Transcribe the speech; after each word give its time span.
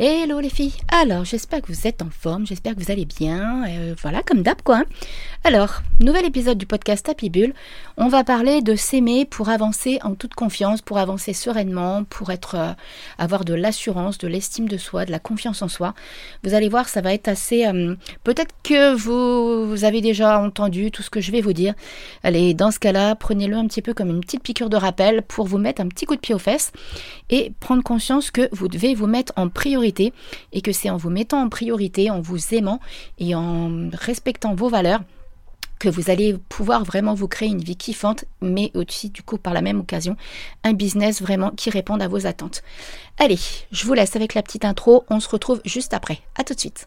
Hello 0.00 0.38
les 0.38 0.48
filles, 0.48 0.74
alors 0.92 1.24
j'espère 1.24 1.60
que 1.60 1.72
vous 1.72 1.88
êtes 1.88 2.02
en 2.02 2.08
forme, 2.08 2.46
j'espère 2.46 2.76
que 2.76 2.80
vous 2.80 2.92
allez 2.92 3.04
bien, 3.04 3.64
euh, 3.66 3.96
voilà 4.00 4.22
comme 4.22 4.42
d'hab 4.42 4.62
quoi. 4.62 4.84
Alors, 5.42 5.82
nouvel 5.98 6.24
épisode 6.24 6.56
du 6.56 6.66
podcast 6.66 7.08
Happy 7.08 7.30
Bull, 7.30 7.52
on 7.96 8.06
va 8.06 8.22
parler 8.22 8.62
de 8.62 8.76
s'aimer 8.76 9.24
pour 9.24 9.48
avancer 9.48 9.98
en 10.04 10.14
toute 10.14 10.34
confiance, 10.34 10.82
pour 10.82 10.98
avancer 10.98 11.32
sereinement, 11.32 12.04
pour 12.04 12.30
être, 12.30 12.54
euh, 12.54 12.72
avoir 13.18 13.44
de 13.44 13.54
l'assurance, 13.54 14.18
de 14.18 14.28
l'estime 14.28 14.68
de 14.68 14.76
soi, 14.76 15.04
de 15.04 15.10
la 15.10 15.18
confiance 15.18 15.62
en 15.62 15.68
soi. 15.68 15.94
Vous 16.44 16.54
allez 16.54 16.68
voir, 16.68 16.88
ça 16.88 17.00
va 17.00 17.12
être 17.12 17.26
assez... 17.26 17.66
Euh, 17.66 17.96
peut-être 18.22 18.54
que 18.62 18.94
vous, 18.94 19.68
vous 19.68 19.84
avez 19.84 20.00
déjà 20.00 20.38
entendu 20.38 20.92
tout 20.92 21.02
ce 21.02 21.10
que 21.10 21.20
je 21.20 21.32
vais 21.32 21.40
vous 21.40 21.52
dire. 21.52 21.74
Allez, 22.22 22.54
dans 22.54 22.70
ce 22.70 22.78
cas-là, 22.78 23.16
prenez-le 23.16 23.56
un 23.56 23.66
petit 23.66 23.82
peu 23.82 23.94
comme 23.94 24.10
une 24.10 24.20
petite 24.20 24.44
piqûre 24.44 24.70
de 24.70 24.76
rappel 24.76 25.22
pour 25.22 25.46
vous 25.46 25.58
mettre 25.58 25.80
un 25.80 25.88
petit 25.88 26.04
coup 26.06 26.14
de 26.14 26.20
pied 26.20 26.36
aux 26.36 26.40
fesses 26.40 26.70
et 27.30 27.52
prendre 27.58 27.82
conscience 27.82 28.30
que 28.30 28.48
vous 28.52 28.68
devez 28.68 28.94
vous 28.94 29.08
mettre 29.08 29.32
en 29.36 29.48
priorité 29.48 29.87
et 30.52 30.62
que 30.62 30.72
c'est 30.72 30.90
en 30.90 30.96
vous 30.96 31.10
mettant 31.10 31.42
en 31.42 31.48
priorité, 31.48 32.10
en 32.10 32.20
vous 32.20 32.54
aimant 32.54 32.80
et 33.18 33.34
en 33.34 33.90
respectant 33.92 34.54
vos 34.54 34.68
valeurs 34.68 35.00
que 35.78 35.88
vous 35.88 36.10
allez 36.10 36.36
pouvoir 36.48 36.84
vraiment 36.84 37.14
vous 37.14 37.28
créer 37.28 37.48
une 37.48 37.62
vie 37.62 37.76
kiffante, 37.76 38.24
mais 38.40 38.70
aussi 38.74 39.10
du 39.10 39.22
coup 39.22 39.38
par 39.38 39.54
la 39.54 39.62
même 39.62 39.80
occasion 39.80 40.16
un 40.64 40.72
business 40.72 41.22
vraiment 41.22 41.50
qui 41.50 41.70
réponde 41.70 42.02
à 42.02 42.08
vos 42.08 42.26
attentes. 42.26 42.62
Allez, 43.18 43.38
je 43.70 43.86
vous 43.86 43.94
laisse 43.94 44.16
avec 44.16 44.34
la 44.34 44.42
petite 44.42 44.64
intro, 44.64 45.04
on 45.08 45.20
se 45.20 45.28
retrouve 45.28 45.60
juste 45.64 45.94
après. 45.94 46.20
À 46.36 46.44
tout 46.44 46.54
de 46.54 46.60
suite. 46.60 46.86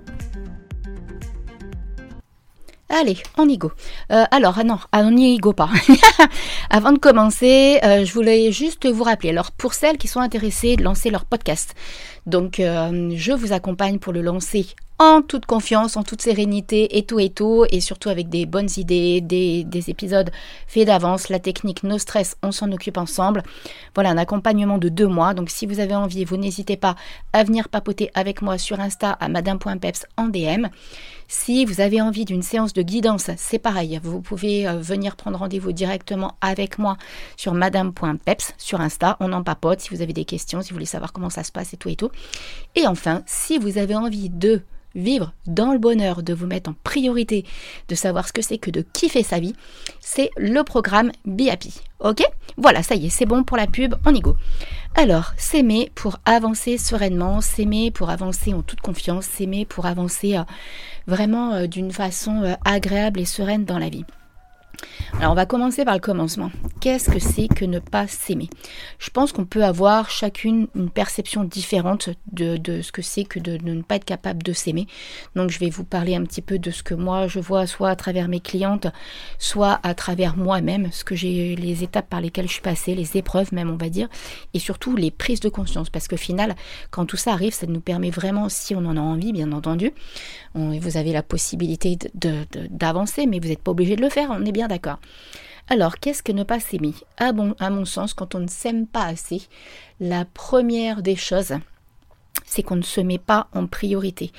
Allez, 2.93 3.17
on 3.37 3.47
y 3.47 3.57
go. 3.57 3.71
Euh, 4.11 4.25
alors, 4.31 4.55
ah 4.59 4.65
non, 4.65 4.77
ah, 4.91 5.03
on 5.05 5.11
n'y 5.11 5.37
go 5.37 5.53
pas. 5.53 5.69
Avant 6.69 6.91
de 6.91 6.99
commencer, 6.99 7.79
euh, 7.85 8.03
je 8.03 8.13
voulais 8.13 8.51
juste 8.51 8.85
vous 8.85 9.03
rappeler. 9.03 9.29
Alors, 9.29 9.51
pour 9.51 9.73
celles 9.73 9.97
qui 9.97 10.09
sont 10.09 10.19
intéressées 10.19 10.75
de 10.75 10.83
lancer 10.83 11.09
leur 11.09 11.23
podcast, 11.23 11.73
donc 12.25 12.59
euh, 12.59 13.11
je 13.15 13.31
vous 13.31 13.53
accompagne 13.53 13.97
pour 13.97 14.11
le 14.11 14.21
lancer 14.21 14.67
en 15.01 15.23
toute 15.23 15.47
confiance, 15.47 15.97
en 15.97 16.03
toute 16.03 16.21
sérénité 16.21 16.99
et 16.99 17.03
tout 17.03 17.19
et 17.19 17.31
tout, 17.31 17.65
et 17.71 17.81
surtout 17.81 18.09
avec 18.09 18.29
des 18.29 18.45
bonnes 18.45 18.69
idées, 18.77 19.19
des, 19.19 19.63
des 19.63 19.89
épisodes 19.89 20.29
faits 20.67 20.85
d'avance, 20.85 21.29
la 21.29 21.39
technique 21.39 21.81
no 21.81 21.97
stress, 21.97 22.37
on 22.43 22.51
s'en 22.51 22.71
occupe 22.71 22.99
ensemble. 22.99 23.41
Voilà, 23.95 24.11
un 24.11 24.17
accompagnement 24.19 24.77
de 24.77 24.89
deux 24.89 25.07
mois. 25.07 25.33
Donc, 25.33 25.49
si 25.49 25.65
vous 25.65 25.79
avez 25.79 25.95
envie, 25.95 26.23
vous 26.23 26.37
n'hésitez 26.37 26.77
pas 26.77 26.95
à 27.33 27.43
venir 27.43 27.67
papoter 27.69 28.11
avec 28.13 28.43
moi 28.43 28.59
sur 28.59 28.79
Insta 28.79 29.13
à 29.13 29.27
madame.peps 29.27 30.05
en 30.17 30.27
DM. 30.27 30.67
Si 31.27 31.65
vous 31.65 31.81
avez 31.81 31.99
envie 31.99 32.25
d'une 32.25 32.43
séance 32.43 32.73
de 32.73 32.83
guidance, 32.83 33.31
c'est 33.37 33.57
pareil. 33.57 33.99
Vous 34.03 34.21
pouvez 34.21 34.67
euh, 34.67 34.73
venir 34.81 35.15
prendre 35.15 35.39
rendez-vous 35.39 35.71
directement 35.71 36.35
avec 36.41 36.77
moi 36.77 36.97
sur 37.37 37.55
madame.peps 37.55 38.53
sur 38.59 38.81
Insta. 38.81 39.17
On 39.19 39.33
en 39.33 39.41
papote 39.41 39.79
si 39.79 39.89
vous 39.89 40.03
avez 40.03 40.13
des 40.13 40.25
questions, 40.25 40.61
si 40.61 40.69
vous 40.69 40.75
voulez 40.75 40.85
savoir 40.85 41.11
comment 41.11 41.31
ça 41.31 41.43
se 41.43 41.51
passe 41.51 41.73
et 41.73 41.77
tout 41.77 41.89
et 41.89 41.95
tout. 41.95 42.11
Et 42.75 42.85
enfin, 42.85 43.23
si 43.25 43.57
vous 43.57 43.79
avez 43.79 43.95
envie 43.95 44.29
de 44.29 44.61
vivre 44.95 45.33
dans 45.47 45.73
le 45.73 45.79
bonheur, 45.79 46.23
de 46.23 46.33
vous 46.33 46.47
mettre 46.47 46.69
en 46.69 46.75
priorité, 46.83 47.45
de 47.87 47.95
savoir 47.95 48.27
ce 48.27 48.33
que 48.33 48.41
c'est 48.41 48.57
que 48.57 48.71
de 48.71 48.81
kiffer 48.81 49.23
sa 49.23 49.39
vie, 49.39 49.55
c'est 49.99 50.31
le 50.37 50.63
programme 50.63 51.11
Be 51.25 51.49
Happy. 51.49 51.81
Ok? 51.99 52.23
Voilà, 52.57 52.83
ça 52.83 52.95
y 52.95 53.07
est, 53.07 53.09
c'est 53.09 53.25
bon 53.25 53.43
pour 53.43 53.57
la 53.57 53.67
pub, 53.67 53.95
on 54.05 54.13
y 54.13 54.19
go. 54.19 54.35
Alors, 54.95 55.33
s'aimer 55.37 55.91
pour 55.95 56.19
avancer 56.25 56.77
sereinement, 56.77 57.41
s'aimer 57.41 57.91
pour 57.91 58.09
avancer 58.09 58.53
en 58.53 58.61
toute 58.61 58.81
confiance, 58.81 59.25
s'aimer 59.25 59.65
pour 59.65 59.85
avancer 59.85 60.35
euh, 60.35 60.43
vraiment 61.07 61.53
euh, 61.53 61.67
d'une 61.67 61.91
façon 61.91 62.43
euh, 62.43 62.55
agréable 62.65 63.19
et 63.19 63.25
sereine 63.25 63.65
dans 63.65 63.79
la 63.79 63.89
vie. 63.89 64.05
Alors 65.19 65.31
on 65.31 65.35
va 65.35 65.45
commencer 65.45 65.85
par 65.85 65.93
le 65.93 65.99
commencement. 65.99 66.51
Qu'est-ce 66.79 67.09
que 67.09 67.19
c'est 67.19 67.47
que 67.47 67.65
ne 67.65 67.79
pas 67.79 68.07
s'aimer? 68.07 68.49
Je 68.97 69.09
pense 69.09 69.31
qu'on 69.31 69.45
peut 69.45 69.63
avoir 69.63 70.09
chacune 70.09 70.67
une 70.75 70.89
perception 70.89 71.43
différente 71.43 72.09
de, 72.31 72.81
ce 72.81 72.91
que 72.91 73.01
c'est 73.01 73.23
que 73.23 73.39
de, 73.39 73.57
ne 73.63 73.81
pas 73.81 73.95
être 73.95 74.05
capable 74.05 74.41
de 74.41 74.53
s'aimer. 74.53 74.87
Donc 75.35 75.51
je 75.51 75.59
vais 75.59 75.69
vous 75.69 75.83
parler 75.83 76.15
un 76.15 76.23
petit 76.23 76.41
peu 76.41 76.57
de 76.57 76.71
ce 76.71 76.81
que 76.81 76.93
moi 76.93 77.27
je 77.27 77.39
vois 77.39 77.67
soit 77.67 77.89
à 77.89 77.95
travers 77.95 78.27
mes 78.27 78.39
clientes, 78.39 78.87
soit 79.37 79.79
à 79.83 79.93
travers 79.93 80.37
moi-même, 80.37 80.91
ce 80.91 81.03
que 81.03 81.15
j'ai 81.15 81.55
les 81.55 81.83
étapes 81.83 82.09
par 82.09 82.21
lesquelles 82.21 82.47
je 82.47 82.53
suis 82.53 82.61
passée, 82.61 82.95
les 82.95 83.17
épreuves 83.17 83.53
même 83.53 83.69
on 83.69 83.77
va 83.77 83.89
dire, 83.89 84.07
et 84.53 84.59
surtout 84.59 84.95
les 84.95 85.11
prises 85.11 85.39
de 85.39 85.49
conscience. 85.49 85.89
Parce 85.89 86.07
qu'au 86.07 86.17
final, 86.17 86.55
quand 86.89 87.05
tout 87.05 87.17
ça 87.17 87.33
arrive, 87.33 87.53
ça 87.53 87.67
nous 87.67 87.81
permet 87.81 88.09
vraiment, 88.09 88.49
si 88.49 88.75
on 88.75 88.85
en 88.85 88.97
a 88.97 89.01
envie 89.01 89.33
bien 89.33 89.51
entendu, 89.51 89.91
vous 90.55 90.97
avez 90.97 91.13
la 91.13 91.23
possibilité 91.23 91.97
d'avancer, 92.13 93.25
mais 93.25 93.39
vous 93.39 93.47
n'êtes 93.47 93.61
pas 93.61 93.71
obligé 93.71 93.95
de 93.95 94.01
le 94.01 94.09
faire, 94.09 94.29
on 94.31 94.43
est 94.45 94.51
bien 94.51 94.67
d'accord. 94.71 94.99
Alors, 95.67 95.99
qu'est-ce 95.99 96.23
que 96.23 96.31
ne 96.31 96.43
pas 96.43 96.59
s'aimer? 96.61 96.93
Bon, 97.33 97.55
à 97.59 97.69
mon 97.69 97.85
sens, 97.85 98.13
quand 98.13 98.35
on 98.35 98.39
ne 98.39 98.47
s'aime 98.47 98.87
pas 98.87 99.05
assez, 99.05 99.41
la 99.99 100.23
première 100.25 101.01
des 101.01 101.15
choses, 101.17 101.53
c'est 102.45 102.63
qu'on 102.63 102.75
ne 102.75 102.81
se 102.81 102.99
met 102.99 103.17
pas 103.17 103.47
en 103.53 103.65
priorité. 103.65 104.31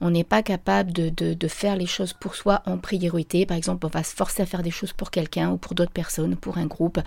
On 0.00 0.10
n'est 0.10 0.24
pas 0.24 0.42
capable 0.42 0.92
de, 0.92 1.08
de, 1.08 1.48
faire 1.48 1.76
les 1.76 1.86
choses 1.86 2.12
pour 2.12 2.34
soi 2.34 2.62
en 2.66 2.78
priorité. 2.78 3.46
Par 3.46 3.56
exemple, 3.56 3.86
on 3.86 3.88
va 3.88 4.02
se 4.02 4.14
forcer 4.14 4.42
à 4.42 4.46
faire 4.46 4.62
des 4.62 4.70
choses 4.70 4.92
pour 4.92 5.10
quelqu'un 5.10 5.50
ou 5.50 5.56
pour 5.56 5.74
d'autres 5.74 5.92
personnes, 5.92 6.36
pour 6.36 6.58
un 6.58 6.66
groupe 6.66 6.98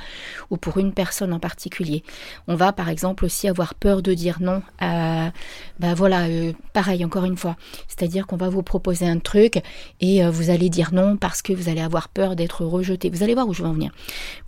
ou 0.50 0.58
pour 0.58 0.78
une 0.78 0.94
personne 0.94 1.34
en 1.34 1.40
particulier. 1.40 2.04
On 2.48 2.56
va 2.56 2.72
par 2.72 2.90
exemple 2.90 3.26
aussi 3.26 3.48
avoir 3.48 3.74
peur 3.74 4.02
de 4.02 4.14
dire 4.14 4.38
non 4.42 4.62
à, 4.80 5.32
ben 5.80 5.94
voilà, 5.94 6.28
euh, 6.28 6.54
pareil 6.74 7.04
encore 7.04 7.26
une 7.26 7.38
fois. 7.38 7.56
C'est-à-dire 7.88 8.28
qu'on 8.28 8.38
va 8.38 8.50
vous 8.50 8.64
proposer 8.64 9.08
un 9.08 9.20
truc 9.20 9.62
et 10.02 10.24
euh, 10.24 10.32
vous 10.32 10.50
allez 10.50 10.70
dire 10.70 10.94
non 10.94 11.18
parce 11.18 11.42
que 11.42 11.54
vous 11.54 11.70
allez 11.70 11.82
avoir 11.82 12.10
peur 12.10 12.36
d'être 12.36 12.66
rejeté. 12.66 13.10
Vous 13.10 13.24
allez 13.24 13.34
voir 13.34 13.48
où 13.48 13.54
je 13.54 13.64
vais 13.64 13.70
en 13.70 13.74
venir. 13.74 13.92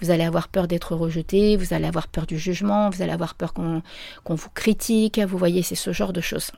Vous 0.01 0.11
allez 0.11 0.23
avoir 0.23 0.47
peur 0.47 0.67
d'être 0.67 0.95
rejeté, 0.95 1.57
vous 1.57 1.73
allez 1.73 1.87
avoir 1.87 2.07
peur 2.07 2.25
du 2.25 2.37
jugement, 2.37 2.89
vous 2.89 3.01
allez 3.01 3.11
avoir 3.13 3.35
peur 3.35 3.53
qu'on 3.53 3.81
vous 4.29 4.49
critique. 4.53 5.19
Vous 5.19 5.37
voyez, 5.37 5.61
c'est 5.61 5.75
genre 5.91 6.13
de 6.13 6.21
choses. 6.21 6.51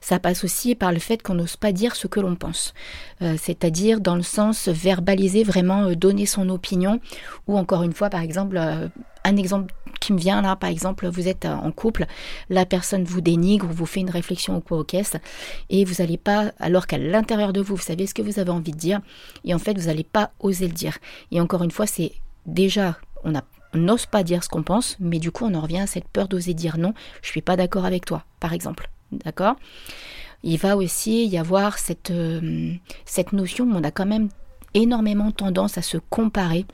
Ça 0.00 0.18
passe 0.18 0.44
aussi 0.44 0.74
par 0.74 0.92
le 0.92 0.98
fait 0.98 1.22
qu'on 1.22 1.34
n'ose 1.34 1.56
pas 1.56 1.72
dire 1.72 1.96
ce 1.96 2.06
que 2.06 2.20
l'on 2.20 2.36
pense, 2.36 2.74
euh, 3.22 3.36
c'est-à-dire 3.40 4.00
dans 4.00 4.16
le 4.16 4.22
sens 4.22 4.68
verbaliser 4.68 5.42
vraiment, 5.42 5.84
euh, 5.84 5.96
donner 5.96 6.26
son 6.26 6.48
opinion, 6.48 7.00
ou 7.46 7.58
encore 7.58 7.82
une 7.82 7.92
fois, 7.92 8.10
par 8.10 8.20
exemple, 8.20 8.56
euh, 8.56 8.88
un 9.24 9.36
exemple 9.36 9.74
qui 10.00 10.12
me 10.12 10.18
vient 10.18 10.42
là, 10.42 10.56
par 10.56 10.70
exemple, 10.70 11.08
vous 11.08 11.26
êtes 11.26 11.46
en 11.46 11.72
couple, 11.72 12.06
la 12.48 12.66
personne 12.66 13.04
vous 13.04 13.20
dénigre, 13.20 13.66
vous 13.66 13.86
fait 13.86 14.00
une 14.00 14.10
réflexion 14.10 14.56
au 14.56 14.60
quoi 14.60 14.78
aux 14.78 14.84
caisses, 14.84 15.16
et 15.70 15.84
vous 15.84 15.94
n'allez 16.00 16.18
pas, 16.18 16.52
alors 16.60 16.86
qu'à 16.86 16.98
l'intérieur 16.98 17.52
de 17.52 17.60
vous, 17.60 17.76
vous 17.76 17.82
savez 17.82 18.06
ce 18.06 18.14
que 18.14 18.22
vous 18.22 18.38
avez 18.38 18.50
envie 18.50 18.72
de 18.72 18.76
dire, 18.76 19.00
et 19.44 19.54
en 19.54 19.58
fait, 19.58 19.76
vous 19.76 19.86
n'allez 19.86 20.04
pas 20.04 20.30
oser 20.38 20.68
le 20.68 20.74
dire. 20.74 20.98
Et 21.32 21.40
encore 21.40 21.64
une 21.64 21.70
fois, 21.70 21.86
c'est 21.86 22.12
déjà, 22.44 22.98
on 23.24 23.34
a 23.34 23.42
n'ose 23.74 24.06
pas 24.06 24.22
dire 24.22 24.42
ce 24.42 24.48
qu'on 24.48 24.62
pense, 24.62 24.96
mais 25.00 25.18
du 25.18 25.30
coup 25.30 25.44
on 25.44 25.54
en 25.54 25.60
revient 25.60 25.80
à 25.80 25.86
cette 25.86 26.08
peur 26.08 26.28
d'oser 26.28 26.54
dire 26.54 26.78
non, 26.78 26.94
je 27.22 27.28
suis 27.28 27.42
pas 27.42 27.56
d'accord 27.56 27.84
avec 27.84 28.04
toi, 28.04 28.24
par 28.40 28.52
exemple. 28.52 28.90
D'accord? 29.12 29.56
Il 30.42 30.58
va 30.58 30.76
aussi 30.76 31.26
y 31.26 31.38
avoir 31.38 31.78
cette, 31.78 32.10
euh, 32.10 32.72
cette 33.04 33.32
notion 33.32 33.64
où 33.64 33.74
on 33.74 33.84
a 33.84 33.90
quand 33.90 34.06
même 34.06 34.28
énormément 34.74 35.30
tendance 35.30 35.78
à 35.78 35.82
se 35.82 35.96
comparer 35.96 36.66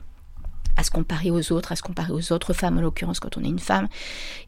à 0.77 0.83
se 0.83 0.91
comparer 0.91 1.31
aux 1.31 1.51
autres, 1.51 1.71
à 1.71 1.75
se 1.75 1.81
comparer 1.81 2.11
aux 2.11 2.31
autres 2.31 2.53
femmes, 2.53 2.77
en 2.77 2.81
l'occurrence 2.81 3.19
quand 3.19 3.37
on 3.37 3.43
est 3.43 3.49
une 3.49 3.59
femme, 3.59 3.87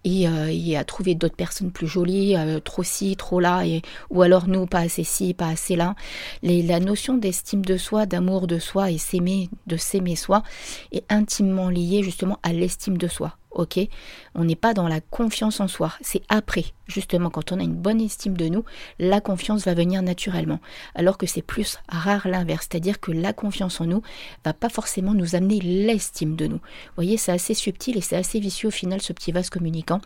et, 0.04 0.28
euh, 0.28 0.78
à 0.78 0.84
trouver 0.84 1.16
d'autres 1.16 1.36
personnes 1.36 1.72
plus 1.72 1.88
jolies, 1.88 2.36
euh, 2.36 2.60
trop 2.60 2.84
ci, 2.84 3.16
trop 3.16 3.40
là, 3.40 3.66
et, 3.66 3.82
ou 4.10 4.22
alors 4.22 4.48
nous, 4.48 4.66
pas 4.66 4.80
assez 4.80 5.04
ci, 5.04 5.34
pas 5.34 5.48
assez 5.48 5.76
là. 5.76 5.96
la 6.44 6.80
notion 6.80 7.18
d'estime 7.18 7.64
de 7.64 7.78
soi, 7.78 8.06
d'amour 8.06 8.48
de 8.48 8.60
soi 8.60 8.92
et 8.92 8.98
s'aimer, 8.98 9.50
de 9.68 9.78
s'aimer 9.78 10.16
soi, 10.16 10.44
est 10.92 11.06
intimement 11.10 11.70
liée 11.70 12.04
justement 12.04 12.40
à 12.44 12.54
l'estime 12.54 12.98
de 12.98 13.08
soi 13.08 13.38
ok 13.56 13.80
On 14.36 14.46
n'est 14.46 14.56
pas 14.56 14.74
dans 14.74 14.88
la 14.88 15.02
confiance 15.02 15.60
en 15.60 15.68
soi. 15.68 15.94
C'est 16.02 16.22
après, 16.30 16.66
justement, 16.88 17.30
quand 17.30 17.52
on 17.52 17.60
a 17.60 17.64
une 17.64 17.76
bonne 17.76 18.02
estime 18.02 18.38
de 18.38 18.48
nous, 18.48 18.64
la 19.00 19.22
confiance 19.22 19.66
va 19.66 19.74
venir 19.74 20.02
naturellement. 20.02 20.60
Alors 20.94 21.18
que 21.18 21.26
c'est 21.26 21.42
plus 21.42 21.80
rare 21.90 22.28
l'inverse, 22.28 22.68
c'est-à-dire 22.70 23.00
que 23.00 23.12
la 23.12 23.34
confiance 23.34 23.82
en 23.82 23.86
nous 23.86 24.02
va 24.44 24.54
pas 24.54 24.70
forcément 24.70 25.14
nous 25.14 25.36
amener 25.36 25.60
l'estime 25.60 26.36
de 26.36 26.48
nous. 26.48 26.58
Vous 26.58 26.96
voyez, 26.96 27.18
c'est 27.18 27.32
assez 27.32 27.54
subtil 27.54 27.98
et 27.98 28.02
c'est 28.02 28.18
assez 28.18 28.40
vicieux 28.40 28.68
au 28.68 28.72
final 28.72 29.02
ce 29.02 29.14
petit 29.14 29.32
vase 29.32 29.50
communicant, 29.50 30.02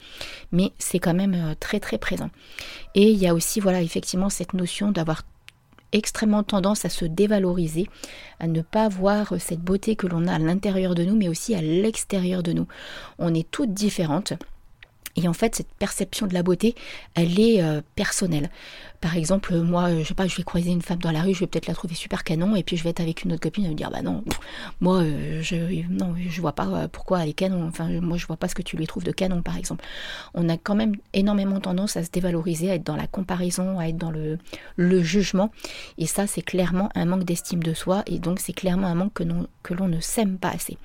mais 0.52 0.72
c'est 0.78 1.00
quand 1.00 1.13
même 1.13 1.34
euh, 1.34 1.56
très 1.60 1.80
très 1.80 1.98
présent. 1.98 2.30
Et 2.95 3.12
il 3.12 3.18
y 3.18 3.28
a 3.28 3.34
aussi, 3.34 3.60
voilà, 3.60 3.81
effectivement, 3.81 4.30
cette 4.30 4.54
notion 4.54 4.92
d'avoir 4.92 5.24
extrêmement 5.91 6.44
tendance 6.44 6.86
à 6.86 6.89
se 6.89 7.06
dévaloriser, 7.06 7.88
à 8.39 8.47
ne 8.47 8.62
pas 8.62 8.89
voir 8.89 9.33
cette 9.39 9.62
beauté 9.62 9.95
que 9.95 10.07
l'on 10.07 10.27
a 10.27 10.36
à 10.36 10.39
l'intérieur 10.39 10.95
de 10.95 11.03
nous, 11.03 11.15
mais 11.15 11.30
aussi 11.30 11.56
à 11.56 11.62
l'extérieur 11.62 12.44
de 12.44 12.53
nous. 12.53 12.68
On 13.18 13.33
est 13.33 13.50
toutes 13.50 13.74
différentes. 13.74 14.33
Et 15.15 15.27
en 15.27 15.33
fait, 15.33 15.56
cette 15.56 15.71
perception 15.73 16.27
de 16.27 16.33
la 16.33 16.44
beauté, 16.44 16.75
elle 17.15 17.39
est 17.39 17.61
euh, 17.61 17.81
personnelle. 17.95 18.50
Par 19.01 19.15
exemple, 19.15 19.56
moi, 19.61 19.97
je 20.00 20.03
sais 20.03 20.13
pas, 20.13 20.27
je 20.27 20.35
vais 20.35 20.44
croiser 20.44 20.71
une 20.71 20.81
femme 20.81 21.00
dans 21.00 21.11
la 21.11 21.21
rue, 21.21 21.33
je 21.33 21.39
vais 21.39 21.47
peut-être 21.47 21.67
la 21.67 21.73
trouver 21.73 21.95
super 21.95 22.25
canon, 22.25 22.56
et 22.56 22.63
puis 22.63 22.75
je 22.75 22.83
vais 22.83 22.89
être 22.89 23.00
avec 23.00 23.23
une 23.23 23.31
autre 23.31 23.41
copine 23.41 23.65
et 23.65 23.69
me 23.69 23.73
dire, 23.73 23.89
bah 23.89 24.01
non, 24.01 24.23
moi, 24.81 24.97
euh, 24.97 25.41
je, 25.41 25.56
non, 25.89 26.13
je 26.17 26.41
vois 26.41 26.51
pas 26.51 26.67
euh, 26.67 26.88
pourquoi 26.89 27.23
elle 27.23 27.29
est 27.29 27.33
canon. 27.33 27.65
Enfin, 27.67 27.88
moi, 28.01 28.17
je 28.17 28.27
vois 28.27 28.35
pas 28.35 28.50
ce 28.50 28.56
que 28.56 28.61
tu 28.61 28.75
lui 28.75 28.88
trouves 28.88 29.03
de 29.03 29.11
canon, 29.11 29.41
par 29.41 29.57
exemple. 29.57 29.85
On 30.33 30.50
a 30.50 30.57
quand 30.57 30.75
même 30.75 30.95
énormément 31.13 31.59
tendance 31.61 31.95
à 31.95 32.03
se 32.03 32.11
dévaloriser, 32.11 32.71
à 32.71 32.75
être 32.75 32.85
dans 32.85 32.97
la 32.97 33.07
comparaison, 33.07 33.79
à 33.79 33.88
être 33.88 33.97
dans 33.97 34.11
le, 34.11 34.38
le 34.75 35.01
jugement, 35.01 35.50
et 35.97 36.06
ça, 36.06 36.27
c'est 36.27 36.41
clairement 36.41 36.89
un 36.94 37.06
manque 37.06 37.23
d'estime 37.23 37.63
de 37.63 37.73
soi, 37.73 38.03
et 38.06 38.19
donc 38.19 38.39
c'est 38.39 38.53
clairement 38.53 38.88
un 38.88 38.95
manque 38.95 39.13
que, 39.13 39.23
que 39.63 39.73
l'on 39.73 39.88
ne 39.88 40.01
s'aime 40.01 40.38
pas 40.38 40.50
assez. 40.50 40.77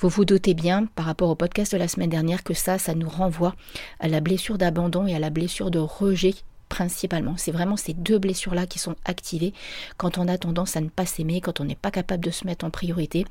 Vous 0.00 0.08
vous 0.08 0.24
doutez 0.24 0.54
bien, 0.54 0.86
par 0.94 1.06
rapport 1.06 1.28
au 1.28 1.34
podcast 1.34 1.72
de 1.72 1.76
la 1.76 1.88
semaine 1.88 2.08
dernière, 2.08 2.44
que 2.44 2.54
ça, 2.54 2.78
ça 2.78 2.94
nous 2.94 3.08
renvoie 3.08 3.56
à 3.98 4.06
la 4.06 4.20
blessure 4.20 4.56
d'abandon 4.56 5.08
et 5.08 5.14
à 5.16 5.18
la 5.18 5.30
blessure 5.30 5.72
de 5.72 5.80
rejet 5.80 6.34
principalement. 6.68 7.36
C'est 7.36 7.52
vraiment 7.52 7.76
ces 7.76 7.94
deux 7.94 8.18
blessures-là 8.18 8.66
qui 8.66 8.78
sont 8.78 8.96
activées 9.04 9.52
quand 9.96 10.18
on 10.18 10.28
a 10.28 10.38
tendance 10.38 10.76
à 10.76 10.80
ne 10.80 10.88
pas 10.88 11.06
s'aimer, 11.06 11.40
quand 11.40 11.60
on 11.60 11.64
n'est 11.64 11.74
pas 11.74 11.90
capable 11.90 12.24
de 12.24 12.30
se 12.30 12.46
mettre 12.46 12.64
en 12.64 12.70
priorité. 12.70 13.24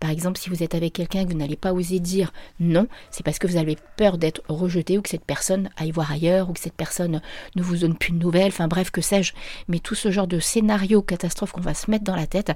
Par 0.00 0.10
exemple, 0.10 0.38
si 0.38 0.50
vous 0.50 0.62
êtes 0.62 0.74
avec 0.74 0.92
quelqu'un 0.92 1.24
que 1.24 1.32
vous 1.32 1.38
n'allez 1.38 1.56
pas 1.56 1.72
oser 1.72 2.00
dire 2.00 2.32
non, 2.60 2.86
c'est 3.10 3.24
parce 3.24 3.38
que 3.38 3.46
vous 3.46 3.56
avez 3.56 3.76
peur 3.96 4.18
d'être 4.18 4.42
rejeté 4.48 4.98
ou 4.98 5.02
que 5.02 5.08
cette 5.08 5.24
personne 5.24 5.70
aille 5.76 5.90
voir 5.90 6.10
ailleurs 6.10 6.50
ou 6.50 6.52
que 6.52 6.60
cette 6.60 6.74
personne 6.74 7.20
ne 7.54 7.62
vous 7.62 7.78
donne 7.78 7.96
plus 7.96 8.12
de 8.12 8.18
nouvelles, 8.18 8.48
enfin 8.48 8.68
bref, 8.68 8.90
que 8.90 9.00
sais-je. 9.00 9.32
Mais 9.68 9.78
tout 9.78 9.94
ce 9.94 10.10
genre 10.10 10.26
de 10.26 10.38
scénarios 10.38 11.02
catastrophes 11.02 11.52
qu'on 11.52 11.60
va 11.60 11.74
se 11.74 11.90
mettre 11.90 12.04
dans 12.04 12.16
la 12.16 12.26
tête 12.26 12.52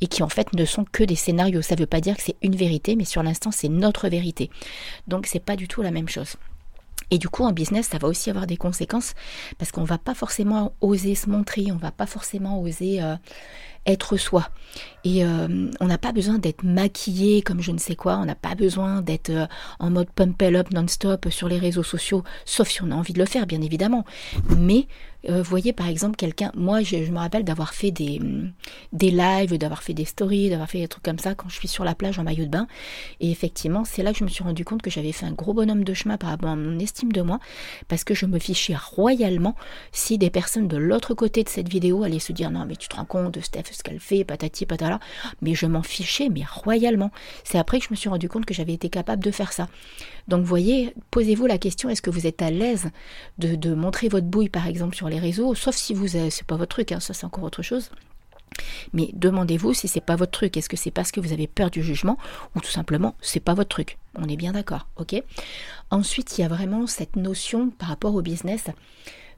et 0.00 0.06
qui 0.06 0.22
en 0.22 0.28
fait 0.28 0.52
ne 0.52 0.64
sont 0.64 0.84
que 0.90 1.04
des 1.04 1.16
scénarios. 1.16 1.62
Ça 1.62 1.74
ne 1.74 1.80
veut 1.80 1.86
pas 1.86 2.00
dire 2.00 2.16
que 2.16 2.22
c'est 2.22 2.36
une 2.42 2.56
vérité, 2.56 2.96
mais 2.96 3.04
sur 3.04 3.22
l'instant, 3.22 3.50
c'est 3.50 3.68
notre 3.68 4.08
vérité. 4.08 4.50
Donc 5.06 5.26
c'est 5.26 5.40
pas 5.40 5.56
du 5.56 5.68
tout 5.68 5.82
la 5.82 5.90
même 5.90 6.08
chose. 6.08 6.36
Et 7.10 7.18
du 7.18 7.28
coup, 7.28 7.44
en 7.44 7.52
business, 7.52 7.88
ça 7.88 7.98
va 7.98 8.08
aussi 8.08 8.30
avoir 8.30 8.46
des 8.46 8.56
conséquences 8.56 9.14
parce 9.58 9.70
qu'on 9.70 9.84
va 9.84 9.98
pas 9.98 10.14
forcément 10.14 10.74
oser 10.80 11.14
se 11.14 11.30
montrer, 11.30 11.70
on 11.70 11.76
va 11.76 11.92
pas 11.92 12.06
forcément 12.06 12.60
oser 12.60 13.02
euh, 13.02 13.16
être 13.86 14.16
soi. 14.16 14.48
Et 15.04 15.24
euh, 15.24 15.70
on 15.80 15.86
n'a 15.86 15.98
pas 15.98 16.12
besoin 16.12 16.38
d'être 16.38 16.64
maquillé 16.64 17.40
comme 17.40 17.62
je 17.62 17.70
ne 17.70 17.78
sais 17.78 17.94
quoi, 17.94 18.18
on 18.18 18.24
n'a 18.24 18.34
pas 18.34 18.54
besoin 18.54 19.02
d'être 19.02 19.30
euh, 19.30 19.46
en 19.78 19.90
mode 19.90 20.10
pump 20.10 20.42
up 20.42 20.70
non-stop 20.72 21.28
sur 21.30 21.48
les 21.48 21.58
réseaux 21.58 21.84
sociaux, 21.84 22.24
sauf 22.44 22.68
si 22.68 22.82
on 22.82 22.90
a 22.90 22.94
envie 22.94 23.12
de 23.12 23.18
le 23.20 23.24
faire, 23.24 23.46
bien 23.46 23.62
évidemment. 23.62 24.04
Mais 24.56 24.88
euh, 25.28 25.42
voyez 25.42 25.72
par 25.72 25.88
exemple 25.88 26.16
quelqu'un, 26.16 26.52
moi 26.54 26.82
je, 26.82 26.96
me 26.96 27.18
rappelle 27.18 27.44
d'avoir 27.44 27.74
fait 27.74 27.90
des, 27.90 28.20
mm, 28.20 28.52
des 28.92 29.10
lives, 29.10 29.56
d'avoir 29.58 29.82
fait 29.82 29.94
des 29.94 30.04
stories, 30.04 30.50
d'avoir 30.50 30.68
fait 30.68 30.80
des 30.80 30.88
trucs 30.88 31.04
comme 31.04 31.18
ça 31.18 31.34
quand 31.34 31.48
je 31.48 31.56
suis 31.56 31.68
sur 31.68 31.84
la 31.84 31.94
plage 31.94 32.18
en 32.18 32.24
maillot 32.24 32.44
de 32.44 32.50
bain. 32.50 32.66
Et 33.20 33.30
effectivement, 33.30 33.84
c'est 33.84 34.02
là 34.02 34.12
que 34.12 34.18
je 34.18 34.24
me 34.24 34.28
suis 34.28 34.44
rendu 34.44 34.64
compte 34.64 34.82
que 34.82 34.90
j'avais 34.90 35.12
fait 35.12 35.26
un 35.26 35.32
gros 35.32 35.54
bonhomme 35.54 35.84
de 35.84 35.94
chemin 35.94 36.16
par 36.16 36.30
rapport 36.30 36.50
à 36.50 36.56
mon 36.56 36.78
estime 36.78 37.12
de 37.12 37.22
moi, 37.22 37.38
parce 37.88 38.04
que 38.04 38.14
je 38.14 38.26
me 38.26 38.38
fichais 38.38 38.76
royalement 38.76 39.54
si 39.92 40.18
des 40.18 40.30
personnes 40.30 40.68
de 40.68 40.76
l'autre 40.76 41.14
côté 41.14 41.42
de 41.42 41.48
cette 41.48 41.68
vidéo 41.68 42.02
allaient 42.02 42.18
se 42.18 42.32
dire 42.32 42.50
non 42.50 42.64
mais 42.66 42.76
tu 42.76 42.88
te 42.88 42.96
rends 42.96 43.04
compte 43.04 43.40
Steph 43.40 43.72
ce 43.76 43.82
qu'elle 43.82 44.00
fait, 44.00 44.24
patati 44.24 44.66
patala, 44.66 45.00
mais 45.42 45.54
je 45.54 45.66
m'en 45.66 45.82
fichais 45.82 46.28
mais 46.28 46.42
royalement. 46.50 47.10
C'est 47.44 47.58
après 47.58 47.78
que 47.78 47.84
je 47.84 47.90
me 47.90 47.96
suis 47.96 48.08
rendu 48.08 48.28
compte 48.28 48.46
que 48.46 48.54
j'avais 48.54 48.72
été 48.72 48.88
capable 48.88 49.22
de 49.22 49.30
faire 49.30 49.52
ça. 49.52 49.68
Donc 50.28 50.44
voyez, 50.44 50.94
posez-vous 51.10 51.46
la 51.46 51.58
question, 51.58 51.88
est-ce 51.88 52.02
que 52.02 52.10
vous 52.10 52.26
êtes 52.26 52.42
à 52.42 52.50
l'aise 52.50 52.90
de, 53.38 53.74
montrer 53.74 54.08
votre 54.08 54.26
bouille 54.26 54.48
par 54.48 54.66
exemple 54.66 54.96
sur 54.96 55.08
les 55.08 55.18
réseaux, 55.18 55.54
sauf 55.54 55.74
si 55.74 55.94
vous 55.94 56.08
c'est 56.08 56.44
pas 56.46 56.56
votre 56.56 56.70
truc, 56.70 56.92
hein, 56.92 57.00
ça 57.00 57.14
c'est 57.14 57.26
encore 57.26 57.44
autre 57.44 57.62
chose. 57.62 57.90
Mais 58.92 59.10
demandez-vous 59.12 59.74
si 59.74 59.88
c'est 59.88 60.00
pas 60.00 60.16
votre 60.16 60.32
truc. 60.32 60.56
Est-ce 60.56 60.68
que 60.68 60.76
c'est 60.76 60.90
parce 60.90 61.12
que 61.12 61.20
vous 61.20 61.32
avez 61.32 61.46
peur 61.46 61.70
du 61.70 61.82
jugement 61.82 62.16
ou 62.54 62.60
tout 62.60 62.70
simplement 62.70 63.14
c'est 63.20 63.40
pas 63.40 63.54
votre 63.54 63.68
truc? 63.68 63.98
On 64.14 64.28
est 64.28 64.36
bien 64.36 64.52
d'accord, 64.52 64.86
ok? 64.96 65.22
Ensuite, 65.90 66.38
il 66.38 66.40
y 66.40 66.44
a 66.44 66.48
vraiment 66.48 66.86
cette 66.86 67.16
notion 67.16 67.70
par 67.70 67.88
rapport 67.88 68.14
au 68.14 68.22
business 68.22 68.66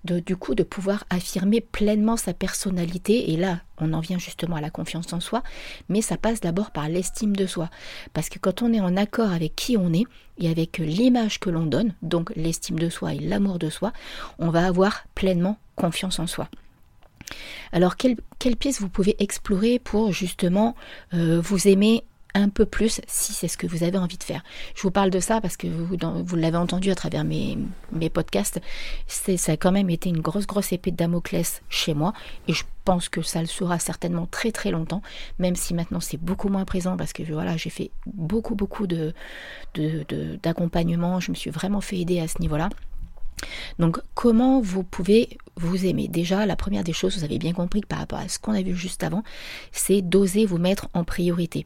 du 0.04 0.36
coup 0.36 0.54
de 0.54 0.62
pouvoir 0.62 1.04
affirmer 1.10 1.60
pleinement 1.60 2.16
sa 2.16 2.32
personnalité. 2.32 3.32
Et 3.32 3.36
là, 3.36 3.60
on 3.78 3.92
en 3.92 4.00
vient 4.00 4.18
justement 4.18 4.56
à 4.56 4.60
la 4.60 4.70
confiance 4.70 5.12
en 5.12 5.20
soi, 5.20 5.42
mais 5.88 6.02
ça 6.02 6.16
passe 6.16 6.40
d'abord 6.40 6.70
par 6.70 6.88
l'estime 6.88 7.36
de 7.36 7.46
soi. 7.46 7.70
Parce 8.12 8.28
que 8.28 8.38
quand 8.38 8.62
on 8.62 8.72
est 8.72 8.80
en 8.80 8.96
accord 8.96 9.32
avec 9.32 9.56
qui 9.56 9.76
on 9.76 9.92
est 9.92 10.04
et 10.38 10.48
avec 10.48 10.78
l'image 10.78 11.40
que 11.40 11.50
l'on 11.50 11.66
donne, 11.66 11.94
donc 12.02 12.32
l'estime 12.36 12.78
de 12.78 12.88
soi 12.88 13.14
et 13.14 13.18
l'amour 13.18 13.58
de 13.58 13.70
soi, 13.70 13.92
on 14.38 14.50
va 14.50 14.66
avoir 14.66 15.04
pleinement 15.14 15.58
confiance 15.76 16.18
en 16.18 16.26
soi. 16.26 16.48
Alors, 17.72 17.96
quelle, 17.96 18.16
quelle 18.38 18.56
pièce 18.56 18.80
vous 18.80 18.88
pouvez 18.88 19.16
explorer 19.18 19.78
pour 19.78 20.12
justement 20.12 20.74
euh, 21.12 21.40
vous 21.40 21.68
aimer 21.68 22.04
un 22.34 22.48
peu 22.48 22.66
plus 22.66 23.00
si 23.06 23.32
c'est 23.32 23.48
ce 23.48 23.56
que 23.56 23.66
vous 23.66 23.82
avez 23.82 23.98
envie 23.98 24.19
de 24.19 24.22
faire. 24.22 24.42
Je 24.75 24.82
vous 24.82 24.90
parle 24.90 25.10
de 25.10 25.20
ça 25.20 25.40
parce 25.40 25.56
que 25.56 25.66
vous, 25.66 26.36
l'avez 26.36 26.56
entendu 26.56 26.90
à 26.90 26.94
travers 26.94 27.25
mes, 27.25 27.58
mes 27.92 28.10
podcasts. 28.10 28.60
Ça 29.06 29.52
a 29.52 29.56
quand 29.56 29.72
même 29.72 29.90
été 29.90 30.08
une 30.08 30.20
grosse, 30.20 30.46
grosse 30.46 30.72
épée 30.72 30.90
de 30.90 30.96
Damoclès 30.96 31.62
chez 31.69 31.94
moi 31.94 32.12
et 32.46 32.52
je 32.52 32.64
pense 32.84 33.08
que 33.08 33.22
ça 33.22 33.40
le 33.40 33.46
sera 33.46 33.78
certainement 33.78 34.26
très, 34.26 34.52
très 34.52 34.70
longtemps, 34.70 35.02
même 35.38 35.56
si 35.56 35.75
maintenant 35.75 36.00
c'est 36.00 36.16
beaucoup 36.16 36.48
moins 36.48 36.64
présent 36.64 36.96
parce 36.96 37.12
que 37.12 37.22
voilà, 37.22 37.56
j'ai 37.56 37.70
fait 37.70 37.90
beaucoup, 38.06 38.54
beaucoup 38.54 38.86
de, 38.86 39.12
d'accompagnement. 40.42 41.20
Je 41.20 41.31
me 41.31 41.36
suis 41.36 41.50
vraiment 41.50 41.81
fait 41.81 41.98
aider 41.98 42.20
à 42.20 42.28
ce 42.28 42.40
niveau-là. 42.40 42.70
Donc 43.78 44.00
comment 44.14 44.60
vous 44.60 44.82
pouvez 44.82 45.38
vous 45.56 45.86
aimer? 45.86 46.08
Déjà, 46.08 46.46
la 46.46 46.56
première 46.56 46.84
des 46.84 46.92
choses, 46.92 47.19
vous 47.19 47.24
avez 47.24 47.38
bien 47.38 47.52
compris 47.52 47.81
que 47.81 47.86
par 47.86 47.98
rapport 47.98 48.19
à 48.19 48.28
ce 48.28 48.38
qu'on 48.38 48.52
a 48.52 48.62
vu 48.62 48.74
juste 48.74 49.02
avant, 49.02 49.22
c'est 49.72 50.02
d'oser 50.02 50.46
vous 50.46 50.58
mettre 50.58 50.88
en 50.94 51.04
priorité. 51.04 51.64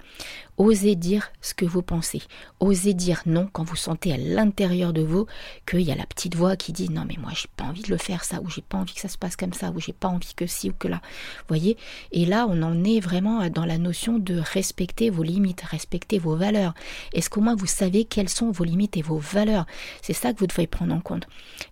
Osez 0.59 0.97
dire 0.97 1.33
ce 1.41 1.55
que 1.55 1.65
vous 1.65 1.81
pensez. 1.81 2.21
Osez 2.61 2.93
dire 2.93 3.23
non 3.25 3.49
quand 3.51 3.65
vous 3.65 3.77
sentez 3.77 4.13
à 4.13 4.19
l'intérieur 4.19 4.93
de 4.93 5.01
vous 5.01 5.27
qu'il 5.67 5.81
y 5.81 5.91
a 5.91 5.95
la 5.95 6.05
petite 6.05 6.37
voix 6.37 6.57
qui 6.57 6.73
dit 6.73 6.91
non 6.91 7.05
mais 7.09 7.17
moi 7.19 7.31
j'ai 7.35 7.49
pas 7.57 7.65
envie 7.65 7.83
de 7.83 7.91
le 7.91 7.97
faire 7.97 8.23
ça 8.23 8.41
ou 8.43 8.51
j'ai 8.51 8.61
pas 8.61 8.77
envie 8.77 8.93
que 8.93 9.01
ça 9.01 9.09
se 9.09 9.17
passe 9.17 9.35
comme 9.35 9.55
ça 9.55 9.71
ou 9.71 9.81
j'ai 9.81 9.95
pas 9.95 10.09
envie 10.09 10.35
que 10.35 10.47
ci 10.47 10.69
ou 10.69 10.75
que 10.79 10.89
là. 10.89 11.01
Voyez? 11.49 11.79
Et 12.13 12.27
là 12.27 12.47
on 12.49 12.63
en 12.63 12.85
est 12.85 13.01
vraiment 13.01 13.49
dans 13.49 13.65
la 13.65 13.79
notion 13.79 14.19
de 14.19 14.39
respecter 14.39 15.09
vos 15.09 15.23
limites, 15.23 15.63
respecter 15.63 16.19
vos 16.19 16.37
valeurs. 16.37 16.75
Est-ce 17.15 17.31
qu'au 17.31 17.41
moins 17.41 17.57
vous 17.57 17.67
savez 17.67 18.05
quelles 18.05 18.29
sont 18.29 18.51
vos 18.51 18.65
limites 18.65 18.99
et 18.99 19.03
vos 19.03 19.19
valeurs? 19.19 19.67
C'est 20.03 20.13
ça 20.13 20.35
que 20.35 20.39
vous 20.39 20.47
devez 20.47 20.67
prendre 20.67 20.95
en 20.95 21.01
compte. 21.01 21.27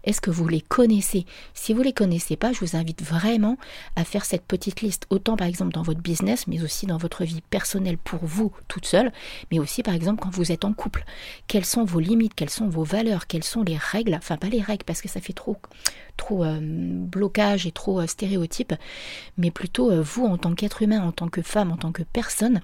Est-ce 0.05 0.23
que 0.23 0.31
vous 0.31 0.49
les 0.49 0.63
connaissez? 0.63 1.27
Si 1.53 1.75
vous 1.75 1.83
les 1.83 1.93
connaissez 1.93 2.37
pas, 2.37 2.53
je 2.55 2.61
vous 2.61 2.77
invite 2.77 3.03
vraiment 3.03 3.59
à 3.97 4.05
faire 4.05 4.25
cette 4.25 4.47
petite 4.47 4.81
liste 4.81 5.07
autant 5.11 5.37
par 5.37 5.47
exemple 5.47 5.73
dans 5.73 5.83
votre 5.83 6.01
business 6.01 6.47
mais 6.47 6.63
aussi 6.63 6.87
dans 6.87 6.97
votre 6.97 7.25
vie 7.25 7.43
personnelle 7.51 7.99
pour 7.99 8.21
vous 8.25 8.53
toute 8.71 8.87
seule, 8.87 9.13
mais 9.51 9.59
aussi 9.59 9.83
par 9.83 9.95
exemple 9.95 10.23
quand 10.23 10.31
vous 10.31 10.53
êtes 10.53 10.65
en 10.65 10.73
couple. 10.73 11.05
Quelles 11.49 11.67
sont 11.67 11.85
vos 11.85 12.01
limites, 12.01 12.35
quelles 12.35 12.51
sont 12.51 12.69
vos 12.69 12.85
valeurs, 12.85 13.27
quelles 13.27 13.45
sont 13.45 13.63
les 13.63 13.77
règles, 13.77 14.15
enfin 14.15 14.39
pas 14.39 14.49
les 14.49 14.63
règles 14.63 14.85
parce 14.85 15.03
que 15.03 15.09
ça 15.09 15.21
fait 15.21 15.35
trop, 15.35 15.59
trop 16.17 16.45
euh, 16.45 16.59
blocage 16.63 17.67
et 17.67 17.73
trop 17.73 18.01
euh, 18.01 18.07
stéréotype, 18.07 18.73
mais 19.37 19.51
plutôt 19.51 19.91
euh, 19.91 20.01
vous 20.01 20.25
en 20.25 20.39
tant 20.39 20.55
qu'être 20.55 20.83
humain, 20.83 21.03
en 21.03 21.13
tant 21.13 21.29
que 21.29 21.43
femme, 21.43 21.73
en 21.73 21.77
tant 21.77 21.93
que 21.93 22.05
personne, 22.05 22.61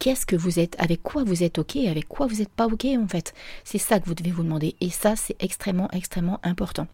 qu'est-ce 0.00 0.26
que 0.26 0.36
vous 0.36 0.58
êtes, 0.58 0.74
avec 0.80 1.02
quoi 1.02 1.22
vous 1.24 1.42
êtes 1.44 1.58
ok, 1.58 1.76
avec 1.76 2.08
quoi 2.08 2.26
vous 2.26 2.36
n'êtes 2.36 2.50
pas 2.50 2.66
ok 2.66 2.86
en 2.98 3.08
fait? 3.08 3.32
C'est 3.64 3.78
ça 3.78 4.00
que 4.00 4.06
vous 4.06 4.14
devez 4.14 4.32
vous 4.32 4.42
demander 4.42 4.74
et 4.80 4.90
ça 4.90 5.14
c'est 5.14 5.36
extrêmement 5.40 5.90
extrêmement 5.92 6.40
important. 6.42 6.88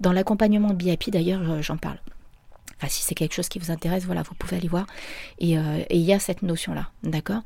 Dans 0.00 0.12
l'accompagnement 0.12 0.70
de 0.70 0.74
BIP 0.74 1.10
d'ailleurs 1.10 1.62
j'en 1.62 1.76
parle. 1.76 2.00
Enfin, 2.78 2.88
si 2.88 3.02
c'est 3.02 3.14
quelque 3.14 3.34
chose 3.34 3.48
qui 3.48 3.58
vous 3.58 3.70
intéresse, 3.70 4.04
voilà, 4.04 4.22
vous 4.22 4.34
pouvez 4.34 4.56
aller 4.56 4.68
voir. 4.68 4.86
Euh, 5.42 5.84
et 5.88 5.96
il 5.96 6.02
y 6.02 6.12
a 6.12 6.18
cette 6.18 6.42
notion-là, 6.42 6.90
d'accord? 7.02 7.42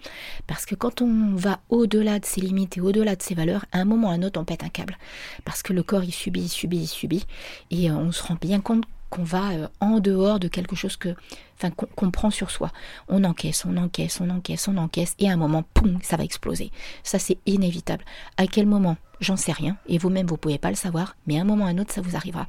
Parce 0.46 0.66
que 0.66 0.75
quand 0.75 1.02
on 1.02 1.34
va 1.37 1.60
au-delà 1.68 2.18
de 2.18 2.25
ses 2.25 2.40
limites 2.40 2.76
et 2.76 2.80
au-delà 2.80 3.14
de 3.14 3.22
ses 3.22 3.34
valeurs, 3.34 3.64
à 3.72 3.78
un 3.78 3.84
moment 3.84 4.08
ou 4.08 4.10
à 4.10 4.14
un 4.14 4.22
autre, 4.22 4.40
on 4.40 4.44
pète 4.44 4.64
un 4.64 4.68
câble. 4.68 4.99
Parce 5.44 5.62
que 5.62 5.72
le 5.72 5.82
corps, 5.82 6.02
il 6.02 6.12
subit, 6.12 6.42
il 6.42 6.49
subit, 6.49 6.78
il 6.78 6.88
subit. 6.88 7.26
Et 7.70 7.90
euh, 7.90 7.94
on 7.94 8.10
se 8.10 8.22
rend 8.22 8.37
bien 8.40 8.60
compte 8.60 8.84
qu'on 9.08 9.25
va 9.25 9.50
euh, 9.50 9.68
en 9.80 10.00
dehors 10.00 10.40
de 10.40 10.49
quelque 10.49 10.75
chose 10.75 10.96
que, 10.96 11.14
enfin, 11.56 11.70
qu'on 11.70 12.10
prend 12.10 12.30
sur 12.30 12.50
soi. 12.50 12.72
On 13.08 13.22
encaisse, 13.25 13.64
on 13.64 13.76
encaisse, 13.76 14.20
on 14.20 14.30
encaisse, 14.30 14.66
on 14.68 14.76
encaisse, 14.78 15.14
et 15.18 15.28
à 15.28 15.32
un 15.32 15.37
moment, 15.37 15.64
poum, 15.75 15.99
ça 16.02 16.16
va 16.16 16.25
exploser. 16.25 16.70
Ça, 17.02 17.18
c'est 17.18 17.38
inévitable. 17.46 18.04
À 18.37 18.46
quel 18.46 18.66
moment? 18.66 18.96
J'en 19.20 19.36
sais 19.36 19.52
rien, 19.52 19.76
et 19.86 19.98
vous-même, 19.98 20.26
vous 20.26 20.38
pouvez 20.38 20.58
pas 20.58 20.70
le 20.70 20.76
savoir, 20.76 21.14
mais 21.26 21.38
à 21.38 21.42
un 21.42 21.44
moment 21.44 21.66
ou 21.66 21.68
à 21.68 21.70
un 21.70 21.78
autre, 21.78 21.92
ça 21.92 22.00
vous 22.00 22.16
arrivera. 22.16 22.46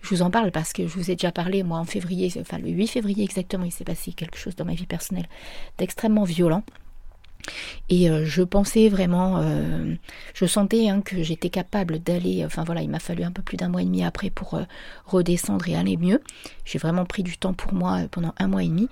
Je 0.00 0.08
vous 0.10 0.22
en 0.22 0.30
parle 0.30 0.52
parce 0.52 0.72
que 0.72 0.86
je 0.86 0.94
vous 0.94 1.10
ai 1.10 1.16
déjà 1.16 1.32
parlé, 1.32 1.64
moi, 1.64 1.78
en 1.78 1.84
février, 1.84 2.32
enfin, 2.40 2.58
le 2.58 2.70
8 2.70 2.86
février 2.86 3.24
exactement, 3.24 3.64
il 3.64 3.72
s'est 3.72 3.84
passé 3.84 4.12
quelque 4.12 4.38
chose 4.38 4.54
dans 4.54 4.64
ma 4.64 4.74
vie 4.74 4.86
personnelle 4.86 5.28
d'extrêmement 5.76 6.24
violent. 6.24 6.62
Et 7.90 8.08
euh, 8.08 8.24
je 8.24 8.42
pensais 8.42 8.88
vraiment, 8.88 9.38
euh, 9.38 9.94
je 10.32 10.46
sentais 10.46 10.88
hein, 10.88 11.02
que 11.02 11.22
j'étais 11.22 11.50
capable 11.50 11.98
d'aller, 11.98 12.44
enfin 12.44 12.64
voilà, 12.64 12.82
il 12.82 12.88
m'a 12.88 12.98
fallu 12.98 13.24
un 13.24 13.30
peu 13.30 13.42
plus 13.42 13.56
d'un 13.56 13.68
mois 13.68 13.82
et 13.82 13.84
demi 13.84 14.02
après 14.04 14.30
pour 14.30 14.54
euh, 14.54 14.62
redescendre 15.06 15.68
et 15.68 15.76
aller 15.76 15.96
mieux. 15.96 16.22
J'ai 16.64 16.78
vraiment 16.78 17.04
pris 17.04 17.22
du 17.22 17.36
temps 17.36 17.52
pour 17.52 17.74
moi 17.74 18.00
pendant 18.10 18.34
un 18.38 18.48
mois 18.48 18.62
et 18.62 18.68
demi. 18.68 18.88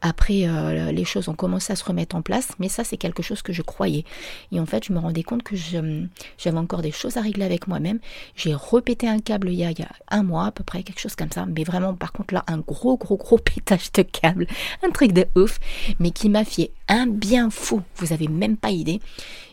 Après, 0.00 0.48
les 0.90 1.04
choses 1.04 1.28
ont 1.28 1.34
commencé 1.34 1.70
à 1.70 1.76
se 1.76 1.84
remettre 1.84 2.16
en 2.16 2.22
place, 2.22 2.48
mais 2.58 2.70
ça 2.70 2.82
c'est 2.82 2.96
quelque 2.96 3.22
chose 3.22 3.42
que 3.42 3.52
je 3.52 3.60
croyais. 3.60 4.04
Et 4.52 4.60
en 4.60 4.64
fait, 4.64 4.86
je 4.86 4.92
me 4.94 4.98
rendais 4.98 5.22
compte 5.22 5.42
que 5.42 5.54
j'avais 5.54 6.56
encore 6.56 6.80
des 6.80 6.92
choses 6.92 7.18
à 7.18 7.20
régler 7.20 7.44
avec 7.44 7.68
moi-même. 7.68 7.98
J'ai 8.36 8.54
repété 8.54 9.06
un 9.06 9.18
câble 9.18 9.50
il 9.50 9.56
y, 9.56 9.64
a, 9.64 9.70
il 9.70 9.78
y 9.78 9.82
a 9.82 9.90
un 10.08 10.22
mois 10.22 10.46
à 10.46 10.50
peu 10.50 10.64
près, 10.64 10.82
quelque 10.82 11.00
chose 11.00 11.14
comme 11.14 11.30
ça. 11.30 11.44
Mais 11.44 11.62
vraiment, 11.62 11.92
par 11.92 12.12
contre 12.12 12.32
là, 12.32 12.42
un 12.46 12.58
gros, 12.58 12.96
gros, 12.96 13.18
gros 13.18 13.38
pétage 13.54 13.92
de 13.92 14.02
câble, 14.02 14.46
un 14.82 14.90
truc 14.90 15.12
de 15.12 15.26
ouf, 15.36 15.58
mais 15.98 16.12
qui 16.12 16.30
m'a 16.30 16.46
fait 16.46 16.70
un 16.88 17.06
bien 17.06 17.50
fou. 17.50 17.82
Vous 17.96 18.12
avez 18.12 18.28
même 18.28 18.56
pas 18.56 18.70
idée. 18.70 19.00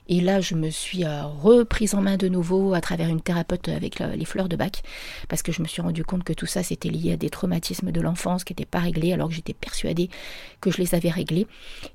Et 0.10 0.22
là, 0.22 0.40
je 0.40 0.56
me 0.56 0.70
suis 0.70 1.04
euh, 1.04 1.26
reprise 1.26 1.94
en 1.94 2.02
main 2.02 2.16
de 2.16 2.30
nouveau 2.30 2.74
à 2.74 2.82
travers 2.82 3.10
une 3.10 3.20
thérapeute 3.20 3.68
avec 3.68 4.00
les 4.00 4.26
fleurs 4.26 4.48
de 4.48 4.56
bac, 4.56 4.84
parce 5.28 5.42
que 5.42 5.52
je 5.52 5.62
me 5.62 5.68
suis 5.68 5.82
rendu 5.82 6.06
compte 6.06 6.24
que 6.24 6.34
tout 6.34 6.46
ça, 6.46 6.64
c'était 6.64 6.90
lié 6.90 7.14
à 7.14 7.18
des 7.18 7.30
traumatismes 7.30 7.92
de 7.92 8.02
l'enfance 8.02 8.44
qui 8.44 8.54
n'étaient 8.54 8.66
pas 8.66 8.80
réglés, 8.80 9.12
alors 9.12 9.28
que 9.28 9.36
j'étais 9.36 9.54
persuadée 9.54 10.10
que 10.62 10.72
je 10.72 10.78
les 10.78 10.96
avais 10.96 11.10
réglés. 11.10 11.48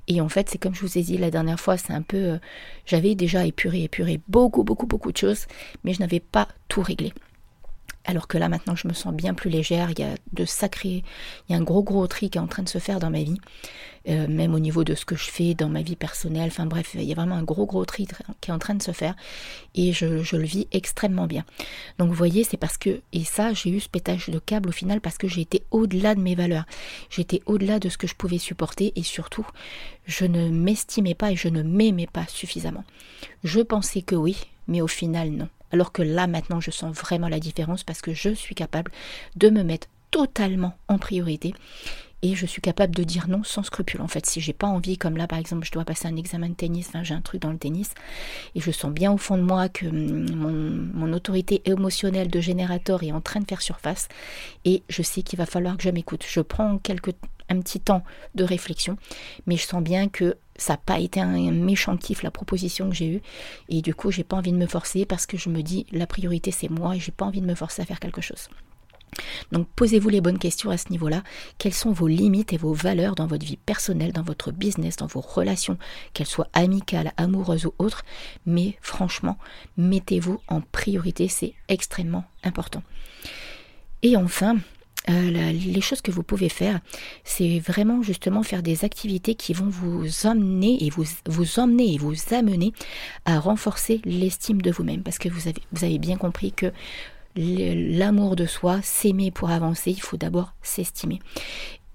Et 0.07 0.21
en 0.21 0.29
fait, 0.29 0.49
c'est 0.49 0.59
comme 0.59 0.75
je 0.75 0.81
vous 0.81 0.97
ai 0.97 1.01
dit 1.01 1.17
la 1.17 1.31
dernière 1.31 1.59
fois, 1.59 1.77
c'est 1.77 1.93
un 1.93 2.03
peu... 2.03 2.17
Euh, 2.17 2.37
j'avais 2.85 3.15
déjà 3.15 3.45
épuré, 3.47 3.83
épuré 3.83 4.21
beaucoup, 4.27 4.63
beaucoup, 4.63 4.85
beaucoup 4.85 5.11
de 5.11 5.17
choses, 5.17 5.47
mais 5.83 5.93
je 5.93 5.99
n'avais 5.99 6.19
pas 6.19 6.47
tout 6.67 6.81
réglé. 6.81 7.13
Alors 8.05 8.27
que 8.27 8.37
là 8.37 8.49
maintenant 8.49 8.75
je 8.75 8.87
me 8.87 8.93
sens 8.93 9.13
bien 9.13 9.33
plus 9.33 9.49
légère, 9.49 9.91
il 9.91 9.99
y 9.99 10.03
a 10.03 10.15
de 10.33 10.45
sacrés, 10.45 11.03
il 11.47 11.53
y 11.53 11.55
a 11.55 11.57
un 11.57 11.63
gros 11.63 11.83
gros 11.83 12.05
tri 12.07 12.29
qui 12.29 12.37
est 12.37 12.41
en 12.41 12.47
train 12.47 12.63
de 12.63 12.69
se 12.69 12.79
faire 12.79 12.99
dans 12.99 13.09
ma 13.09 13.23
vie, 13.23 13.39
euh, 14.09 14.27
même 14.27 14.53
au 14.53 14.59
niveau 14.59 14.83
de 14.83 14.93
ce 14.93 15.05
que 15.05 15.15
je 15.15 15.29
fais 15.29 15.53
dans 15.53 15.69
ma 15.69 15.81
vie 15.81 15.95
personnelle, 15.95 16.47
enfin 16.47 16.65
bref, 16.65 16.91
il 16.95 17.03
y 17.03 17.11
a 17.13 17.15
vraiment 17.15 17.35
un 17.35 17.43
gros 17.43 17.65
gros 17.65 17.85
tri 17.85 18.05
qui 18.41 18.51
est 18.51 18.53
en 18.53 18.59
train 18.59 18.75
de 18.75 18.83
se 18.83 18.91
faire. 18.91 19.15
Et 19.75 19.93
je, 19.93 20.21
je 20.21 20.35
le 20.35 20.43
vis 20.43 20.67
extrêmement 20.73 21.27
bien. 21.27 21.45
Donc 21.97 22.09
vous 22.09 22.15
voyez, 22.15 22.43
c'est 22.43 22.57
parce 22.57 22.77
que, 22.77 23.01
et 23.13 23.23
ça 23.23 23.53
j'ai 23.53 23.69
eu 23.69 23.79
ce 23.79 23.87
pétage 23.87 24.27
de 24.27 24.39
câble 24.39 24.69
au 24.69 24.73
final 24.73 24.99
parce 24.99 25.17
que 25.17 25.29
j'ai 25.29 25.41
été 25.41 25.63
au-delà 25.71 26.15
de 26.15 26.19
mes 26.19 26.35
valeurs, 26.35 26.65
j'étais 27.09 27.41
au-delà 27.45 27.79
de 27.79 27.87
ce 27.87 27.97
que 27.97 28.07
je 28.07 28.15
pouvais 28.15 28.37
supporter. 28.37 28.91
Et 28.97 29.03
surtout 29.03 29.47
je 30.05 30.25
ne 30.25 30.49
m'estimais 30.49 31.15
pas 31.15 31.31
et 31.31 31.35
je 31.35 31.47
ne 31.47 31.63
m'aimais 31.63 32.07
pas 32.07 32.27
suffisamment. 32.27 32.83
Je 33.43 33.61
pensais 33.61 34.01
que 34.01 34.15
oui, 34.15 34.37
mais 34.67 34.81
au 34.81 34.87
final 34.87 35.31
non. 35.31 35.49
Alors 35.71 35.91
que 35.91 36.03
là, 36.03 36.27
maintenant, 36.27 36.59
je 36.59 36.69
sens 36.69 36.95
vraiment 36.95 37.27
la 37.27 37.39
différence 37.39 37.83
parce 37.83 38.01
que 38.01 38.13
je 38.13 38.29
suis 38.29 38.53
capable 38.53 38.91
de 39.35 39.49
me 39.49 39.63
mettre 39.63 39.87
totalement 40.11 40.75
en 40.87 40.99
priorité 40.99 41.55
et 42.23 42.35
je 42.35 42.45
suis 42.45 42.61
capable 42.61 42.95
de 42.95 43.03
dire 43.03 43.27
non 43.27 43.43
sans 43.43 43.63
scrupule. 43.63 44.01
En 44.01 44.07
fait, 44.07 44.25
si 44.25 44.39
j'ai 44.39 44.53
pas 44.53 44.67
envie, 44.67 44.97
comme 44.97 45.17
là 45.17 45.27
par 45.27 45.37
exemple, 45.37 45.65
je 45.65 45.71
dois 45.71 45.83
passer 45.83 46.07
un 46.07 46.15
examen 46.15 46.49
de 46.49 46.53
tennis, 46.53 46.87
enfin 46.87 47.03
j'ai 47.03 47.13
un 47.13 47.21
truc 47.21 47.41
dans 47.41 47.51
le 47.51 47.57
tennis, 47.57 47.91
et 48.55 48.61
je 48.61 48.71
sens 48.71 48.91
bien 48.91 49.11
au 49.11 49.17
fond 49.17 49.37
de 49.37 49.43
moi 49.43 49.67
que 49.67 49.85
hum, 49.85 50.91
mon, 50.95 51.13
autorité 51.13 51.61
émotionnelle 51.65 52.29
de 52.29 52.39
générateur 52.39 53.03
est 53.03 53.11
en 53.11 53.19
train 53.19 53.41
de 53.41 53.45
faire 53.45 53.61
surface, 53.61 54.07
et 54.63 54.83
je 54.89 55.03
sais 55.03 55.21
qu'il 55.21 55.37
va 55.37 55.45
falloir 55.45 55.75
que 55.75 55.83
je 55.83 55.89
m'écoute. 55.89 56.23
Je 56.27 56.39
prends 56.39 56.77
quelques, 56.77 57.13
un 57.49 57.59
petit 57.59 57.79
temps 57.79 58.03
de 58.35 58.43
réflexion, 58.43 58.97
mais 59.45 59.57
je 59.57 59.65
sens 59.65 59.83
bien 59.83 60.09
que 60.09 60.37
ça 60.55 60.73
n'a 60.73 60.77
pas 60.77 60.99
été 60.99 61.19
un 61.19 61.51
méchant 61.51 61.97
kiff 61.97 62.23
la 62.23 62.31
proposition 62.31 62.89
que 62.89 62.95
j'ai 62.95 63.07
eue, 63.07 63.21
et 63.69 63.81
du 63.81 63.95
coup 63.95 64.11
j'ai 64.11 64.23
pas 64.23 64.37
envie 64.37 64.51
de 64.51 64.57
me 64.57 64.67
forcer 64.67 65.05
parce 65.05 65.25
que 65.25 65.37
je 65.37 65.49
me 65.49 65.61
dis 65.61 65.85
la 65.91 66.07
priorité 66.07 66.51
c'est 66.51 66.69
moi 66.69 66.95
et 66.95 66.99
j'ai 66.99 67.11
pas 67.11 67.25
envie 67.25 67.41
de 67.41 67.47
me 67.47 67.55
forcer 67.55 67.81
à 67.81 67.85
faire 67.85 67.99
quelque 67.99 68.21
chose. 68.21 68.49
Donc 69.51 69.67
posez-vous 69.75 70.09
les 70.09 70.21
bonnes 70.21 70.39
questions 70.39 70.71
à 70.71 70.77
ce 70.77 70.89
niveau-là. 70.89 71.23
Quelles 71.57 71.73
sont 71.73 71.91
vos 71.91 72.07
limites 72.07 72.53
et 72.53 72.57
vos 72.57 72.73
valeurs 72.73 73.15
dans 73.15 73.27
votre 73.27 73.45
vie 73.45 73.57
personnelle, 73.57 74.11
dans 74.11 74.23
votre 74.23 74.51
business, 74.51 74.95
dans 74.95 75.07
vos 75.07 75.21
relations, 75.21 75.77
qu'elles 76.13 76.27
soient 76.27 76.49
amicales, 76.53 77.13
amoureuses 77.17 77.65
ou 77.65 77.73
autres? 77.77 78.03
Mais 78.45 78.77
franchement, 78.81 79.37
mettez-vous 79.77 80.41
en 80.47 80.61
priorité, 80.61 81.27
c'est 81.27 81.53
extrêmement 81.67 82.25
important. 82.43 82.83
Et 84.01 84.17
enfin, 84.17 84.57
euh, 85.09 85.51
les 85.51 85.81
choses 85.81 86.01
que 86.01 86.11
vous 86.11 86.23
pouvez 86.23 86.49
faire, 86.49 86.79
c'est 87.23 87.59
vraiment 87.59 88.01
justement 88.01 88.43
faire 88.43 88.63
des 88.63 88.85
activités 88.85 89.35
qui 89.35 89.53
vont 89.53 89.69
vous 89.69 90.25
emmener 90.25 90.83
et 90.85 90.89
vous, 90.89 91.05
vous 91.27 91.59
emmener 91.59 91.93
et 91.93 91.97
vous 91.97 92.15
amener 92.31 92.73
à 93.25 93.39
renforcer 93.39 94.01
l'estime 94.05 94.61
de 94.61 94.71
vous-même. 94.71 95.03
Parce 95.03 95.17
que 95.17 95.29
vous 95.29 95.47
avez, 95.47 95.61
vous 95.71 95.83
avez 95.83 95.99
bien 95.99 96.17
compris 96.17 96.51
que 96.51 96.71
l'amour 97.35 98.35
de 98.35 98.45
soi, 98.45 98.79
s'aimer 98.83 99.31
pour 99.31 99.49
avancer, 99.49 99.91
il 99.91 100.01
faut 100.01 100.17
d'abord 100.17 100.53
s'estimer. 100.61 101.19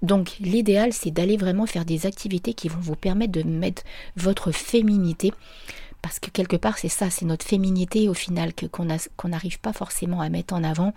Donc 0.03 0.37
l'idéal, 0.41 0.93
c'est 0.93 1.11
d'aller 1.11 1.37
vraiment 1.37 1.67
faire 1.67 1.85
des 1.85 2.07
activités 2.07 2.55
qui 2.55 2.69
vont 2.69 2.81
vous 2.81 2.95
permettre 2.95 3.33
de 3.33 3.43
mettre 3.43 3.83
votre 4.17 4.53
féminité 4.53 5.33
parce 6.03 6.19
que 6.21 6.31
quelque 6.31 6.57
part 6.57 6.79
c'est 6.79 6.89
ça, 6.89 7.11
c'est 7.11 7.25
notre 7.25 7.47
féminité 7.47 8.09
au 8.09 8.15
final 8.15 8.55
que 8.55 8.67
qu'on 8.67 9.29
n'arrive 9.29 9.61
pas 9.61 9.73
forcément 9.73 10.21
à 10.21 10.29
mettre 10.29 10.55
en 10.55 10.63
avant. 10.63 10.95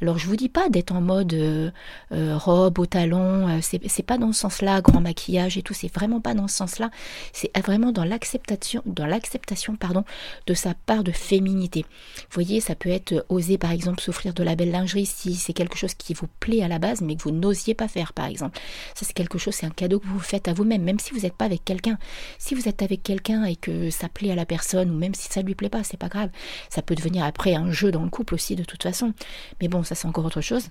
Alors 0.00 0.18
je 0.18 0.26
vous 0.26 0.36
dis 0.36 0.48
pas 0.48 0.68
d'être 0.68 0.92
en 0.92 1.00
mode 1.00 1.34
euh, 1.34 1.70
euh, 2.12 2.36
robe 2.36 2.78
au 2.78 2.86
talon, 2.86 3.48
euh, 3.48 3.58
c'est 3.60 4.02
pas 4.02 4.18
dans 4.18 4.32
ce 4.32 4.40
sens-là, 4.40 4.80
grand 4.80 5.00
maquillage 5.00 5.58
et 5.58 5.62
tout, 5.62 5.74
c'est 5.74 5.92
vraiment 5.92 6.20
pas 6.20 6.34
dans 6.34 6.48
ce 6.48 6.56
sens-là. 6.56 6.90
C'est 7.32 7.50
vraiment 7.58 7.92
dans 7.92 8.04
l'acceptation, 8.04 8.82
dans 8.86 9.06
l'acceptation 9.06 9.76
pardon, 9.76 10.04
de 10.46 10.54
sa 10.54 10.74
part 10.74 11.04
de 11.04 11.12
féminité. 11.12 11.84
Vous 12.16 12.34
voyez, 12.34 12.60
ça 12.60 12.74
peut 12.74 12.90
être 12.90 13.24
oser 13.28 13.58
par 13.58 13.72
exemple 13.72 14.00
s'offrir 14.00 14.34
de 14.34 14.42
la 14.42 14.54
belle 14.54 14.70
lingerie 14.70 15.06
si 15.06 15.34
c'est 15.34 15.52
quelque 15.52 15.76
chose 15.76 15.94
qui 15.94 16.14
vous 16.14 16.28
plaît 16.40 16.62
à 16.62 16.68
la 16.68 16.78
base, 16.78 17.00
mais 17.00 17.16
que 17.16 17.22
vous 17.22 17.32
n'osiez 17.32 17.74
pas 17.74 17.88
faire 17.88 18.12
par 18.12 18.26
exemple. 18.26 18.58
Ça 18.94 19.04
c'est 19.04 19.14
quelque 19.14 19.38
chose, 19.38 19.54
c'est 19.54 19.66
un 19.66 19.70
cadeau 19.70 19.98
que 19.98 20.06
vous 20.06 20.20
faites 20.20 20.48
à 20.48 20.52
vous-même, 20.52 20.82
même 20.82 20.98
si 20.98 21.12
vous 21.12 21.20
n'êtes 21.20 21.34
pas 21.34 21.44
avec 21.46 21.64
quelqu'un. 21.64 21.98
Si 22.38 22.54
vous 22.54 22.68
êtes 22.68 22.82
avec 22.82 23.02
quelqu'un 23.02 23.44
et 23.44 23.56
que 23.56 23.90
ça 23.90 24.08
plaît 24.08 24.30
à 24.30 24.34
la 24.34 24.43
personne, 24.44 24.90
ou 24.90 24.94
même 24.94 25.14
si 25.14 25.28
ça 25.30 25.42
lui 25.42 25.54
plaît 25.54 25.68
pas, 25.68 25.84
c'est 25.84 25.96
pas 25.96 26.08
grave. 26.08 26.30
Ça 26.70 26.82
peut 26.82 26.94
devenir 26.94 27.24
après 27.24 27.54
un 27.54 27.70
jeu 27.70 27.90
dans 27.90 28.02
le 28.02 28.10
couple 28.10 28.34
aussi 28.34 28.56
de 28.56 28.64
toute 28.64 28.82
façon. 28.82 29.12
Mais 29.60 29.68
bon, 29.68 29.82
ça 29.82 29.94
c'est 29.94 30.08
encore 30.08 30.24
autre 30.24 30.40
chose. 30.40 30.68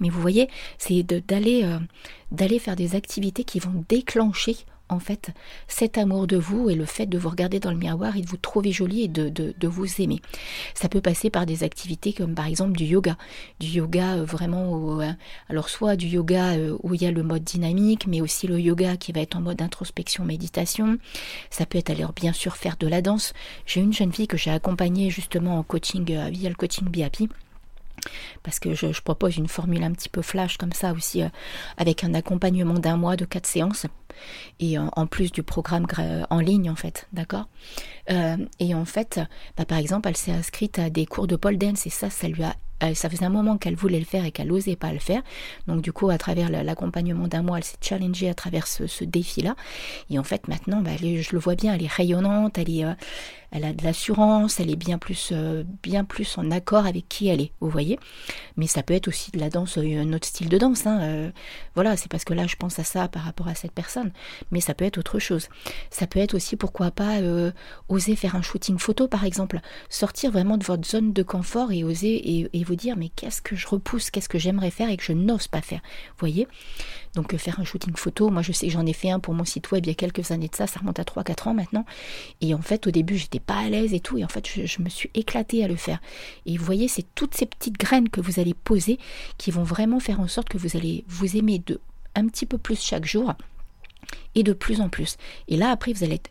Mais 0.00 0.10
vous 0.10 0.20
voyez, 0.20 0.48
c'est 0.76 1.02
d'aller 1.02 1.64
euh, 1.64 1.78
d'aller 2.30 2.58
faire 2.58 2.76
des 2.76 2.94
activités 2.94 3.44
qui 3.44 3.58
vont 3.58 3.84
déclencher 3.88 4.56
en 4.88 4.98
fait 4.98 5.30
cet 5.66 5.98
amour 5.98 6.26
de 6.26 6.36
vous 6.36 6.70
et 6.70 6.74
le 6.74 6.84
fait 6.84 7.06
de 7.06 7.18
vous 7.18 7.28
regarder 7.28 7.60
dans 7.60 7.70
le 7.70 7.76
miroir 7.76 8.16
et 8.16 8.22
de 8.22 8.26
vous 8.26 8.36
trouver 8.36 8.72
jolie 8.72 9.02
et 9.02 9.08
de, 9.08 9.28
de, 9.28 9.68
vous 9.68 10.00
aimer. 10.00 10.20
Ça 10.74 10.88
peut 10.88 11.00
passer 11.00 11.30
par 11.30 11.46
des 11.46 11.62
activités 11.62 12.12
comme 12.12 12.34
par 12.34 12.46
exemple 12.46 12.76
du 12.76 12.84
yoga. 12.84 13.16
Du 13.60 13.66
yoga 13.66 14.14
euh, 14.16 14.24
vraiment, 14.24 15.00
euh, 15.00 15.12
alors 15.48 15.68
soit 15.68 15.96
du 15.96 16.06
yoga 16.06 16.54
euh, 16.54 16.76
où 16.82 16.94
il 16.94 17.02
y 17.02 17.06
a 17.06 17.10
le 17.10 17.22
mode 17.22 17.44
dynamique, 17.44 18.06
mais 18.06 18.20
aussi 18.20 18.46
le 18.46 18.58
yoga 18.58 18.96
qui 18.96 19.12
va 19.12 19.20
être 19.20 19.36
en 19.36 19.40
mode 19.40 19.60
introspection, 19.60 20.24
méditation. 20.24 20.98
Ça 21.50 21.66
peut 21.66 21.78
être 21.78 21.90
alors 21.90 22.12
bien 22.12 22.32
sûr 22.32 22.56
faire 22.56 22.76
de 22.78 22.86
la 22.86 23.02
danse. 23.02 23.34
J'ai 23.66 23.80
une 23.80 23.92
jeune 23.92 24.12
fille 24.12 24.28
que 24.28 24.36
j'ai 24.36 24.50
accompagnée 24.50 25.10
justement 25.10 25.58
en 25.58 25.62
coaching 25.62 26.04
via 26.30 26.48
le 26.48 26.54
coaching 26.54 26.88
BAPI 26.88 27.28
parce 28.44 28.60
que 28.60 28.74
je, 28.74 29.00
propose 29.02 29.36
une 29.36 29.48
formule 29.48 29.82
un 29.82 29.92
petit 29.92 30.08
peu 30.08 30.22
flash 30.22 30.56
comme 30.56 30.72
ça 30.72 30.92
aussi, 30.92 31.22
avec 31.76 32.04
un 32.04 32.14
accompagnement 32.14 32.78
d'un 32.78 32.96
mois 32.96 33.16
de 33.16 33.24
quatre 33.24 33.46
séances, 33.46 33.86
et 34.60 34.78
en, 34.78 35.06
plus 35.06 35.32
du 35.32 35.42
programme 35.42 35.86
en 36.30 36.40
ligne 36.40 36.70
en 36.70 36.76
fait, 36.76 37.08
d'accord? 37.12 37.48
Euh, 38.10 38.36
Et 38.58 38.74
en 38.74 38.84
fait, 38.84 39.20
bah, 39.56 39.64
par 39.64 39.78
exemple, 39.78 40.08
elle 40.08 40.16
s'est 40.16 40.32
inscrite 40.32 40.78
à 40.78 40.90
des 40.90 41.06
cours 41.06 41.26
de 41.26 41.36
pole 41.36 41.58
dance, 41.58 41.86
et 41.86 41.90
ça, 41.90 42.10
ça 42.10 42.28
lui 42.28 42.42
a 42.42 42.54
ça 42.94 43.10
faisait 43.10 43.24
un 43.24 43.30
moment 43.30 43.58
qu'elle 43.58 43.74
voulait 43.74 43.98
le 43.98 44.04
faire 44.04 44.24
et 44.24 44.30
qu'elle 44.30 44.48
n'osait 44.48 44.76
pas 44.76 44.92
le 44.92 44.98
faire. 44.98 45.22
Donc 45.66 45.82
du 45.82 45.92
coup, 45.92 46.10
à 46.10 46.18
travers 46.18 46.48
l'accompagnement 46.48 47.26
d'un 47.26 47.42
mois, 47.42 47.58
elle 47.58 47.64
s'est 47.64 47.76
challengée 47.80 48.28
à 48.28 48.34
travers 48.34 48.66
ce, 48.66 49.04
défi-là. 49.04 49.56
Et 50.10 50.18
en 50.18 50.24
fait, 50.24 50.48
maintenant, 50.48 50.80
bah, 50.80 50.92
je 50.96 51.32
le 51.32 51.38
vois 51.38 51.54
bien, 51.54 51.74
elle 51.74 51.82
est 51.82 51.92
rayonnante, 51.92 52.58
elle 52.58 52.84
euh, 52.84 52.94
a 53.52 53.72
de 53.72 53.84
l'assurance, 53.84 54.60
elle 54.60 54.70
est 54.70 54.76
bien 54.76 54.98
plus, 54.98 55.30
euh, 55.32 55.64
bien 55.82 56.04
plus 56.04 56.38
en 56.38 56.50
accord 56.50 56.86
avec 56.86 57.08
qui 57.08 57.28
elle 57.28 57.40
est, 57.40 57.52
vous 57.60 57.70
voyez? 57.70 57.98
Mais 58.56 58.66
ça 58.66 58.82
peut 58.82 58.94
être 58.94 59.08
aussi 59.08 59.30
de 59.30 59.38
la 59.38 59.50
danse, 59.50 59.78
euh, 59.78 60.00
un 60.00 60.12
autre 60.12 60.26
style 60.26 60.48
de 60.48 60.58
danse. 60.58 60.86
Hein, 60.86 61.00
euh, 61.02 61.30
voilà, 61.74 61.96
c'est 61.96 62.10
parce 62.10 62.24
que 62.24 62.34
là, 62.34 62.46
je 62.46 62.56
pense 62.56 62.78
à 62.78 62.84
ça 62.84 63.08
par 63.08 63.22
rapport 63.22 63.48
à 63.48 63.54
cette 63.54 63.72
personne. 63.72 64.07
Mais 64.50 64.60
ça 64.60 64.74
peut 64.74 64.84
être 64.84 64.98
autre 64.98 65.18
chose. 65.18 65.48
Ça 65.90 66.06
peut 66.06 66.20
être 66.20 66.34
aussi, 66.34 66.56
pourquoi 66.56 66.90
pas, 66.90 67.18
oser 67.88 68.16
faire 68.16 68.36
un 68.36 68.42
shooting 68.42 68.78
photo, 68.78 69.08
par 69.08 69.24
exemple. 69.24 69.60
Sortir 69.88 70.30
vraiment 70.30 70.58
de 70.58 70.64
votre 70.64 70.86
zone 70.86 71.12
de 71.12 71.22
confort 71.22 71.72
et 71.72 71.84
oser 71.84 72.48
et, 72.52 72.64
vous 72.64 72.76
dire, 72.76 72.96
mais 72.96 73.08
qu'est-ce 73.08 73.40
que 73.40 73.56
je 73.56 73.66
repousse, 73.66 74.10
qu'est-ce 74.10 74.28
que 74.28 74.38
j'aimerais 74.38 74.70
faire 74.70 74.90
et 74.90 74.96
que 74.96 75.02
je 75.02 75.12
n'ose 75.12 75.48
pas 75.48 75.62
faire. 75.62 75.80
Vous 76.10 76.20
voyez 76.20 76.46
Donc 77.14 77.34
faire 77.36 77.60
un 77.60 77.64
shooting 77.64 77.96
photo, 77.96 78.28
moi 78.28 78.42
je 78.42 78.52
sais 78.52 78.68
j'en 78.68 78.84
ai 78.84 78.92
fait 78.92 79.10
un 79.10 79.20
pour 79.20 79.34
mon 79.34 79.44
site 79.44 79.70
web 79.70 79.86
il 79.86 79.88
y 79.88 79.92
a 79.92 79.94
quelques 79.94 80.30
années 80.30 80.48
de 80.48 80.54
ça, 80.54 80.66
ça 80.66 80.80
remonte 80.80 80.98
à 80.98 81.04
3-4 81.04 81.48
ans 81.48 81.54
maintenant. 81.54 81.84
Et 82.40 82.54
en 82.54 82.62
fait, 82.62 82.86
au 82.86 82.90
début, 82.90 83.16
j'étais 83.16 83.40
pas 83.40 83.56
à 83.56 83.68
l'aise 83.68 83.94
et 83.94 84.00
tout. 84.00 84.18
Et 84.18 84.24
en 84.24 84.28
fait, 84.28 84.46
je, 84.46 84.82
me 84.82 84.88
suis 84.88 85.10
éclatée 85.14 85.64
à 85.64 85.68
le 85.68 85.76
faire. 85.76 86.00
Et 86.46 86.56
vous 86.56 86.64
voyez, 86.64 86.88
c'est 86.88 87.06
toutes 87.14 87.34
ces 87.34 87.46
petites 87.46 87.78
graines 87.78 88.08
que 88.08 88.20
vous 88.20 88.40
allez 88.40 88.54
poser 88.54 88.98
qui 89.38 89.50
vont 89.50 89.62
vraiment 89.62 90.00
faire 90.00 90.20
en 90.20 90.28
sorte 90.28 90.48
que 90.48 90.58
vous 90.58 90.76
allez 90.76 91.04
vous 91.08 91.36
aimer 91.36 91.58
de 91.58 91.80
un 92.14 92.26
petit 92.26 92.46
peu 92.46 92.58
plus 92.58 92.80
chaque 92.80 93.04
jour 93.04 93.34
et 94.34 94.42
de 94.42 94.52
plus 94.52 94.80
en 94.80 94.88
plus. 94.88 95.16
Et 95.48 95.56
là, 95.56 95.70
après, 95.70 95.92
vous 95.92 96.04
allez 96.04 96.14
être 96.16 96.30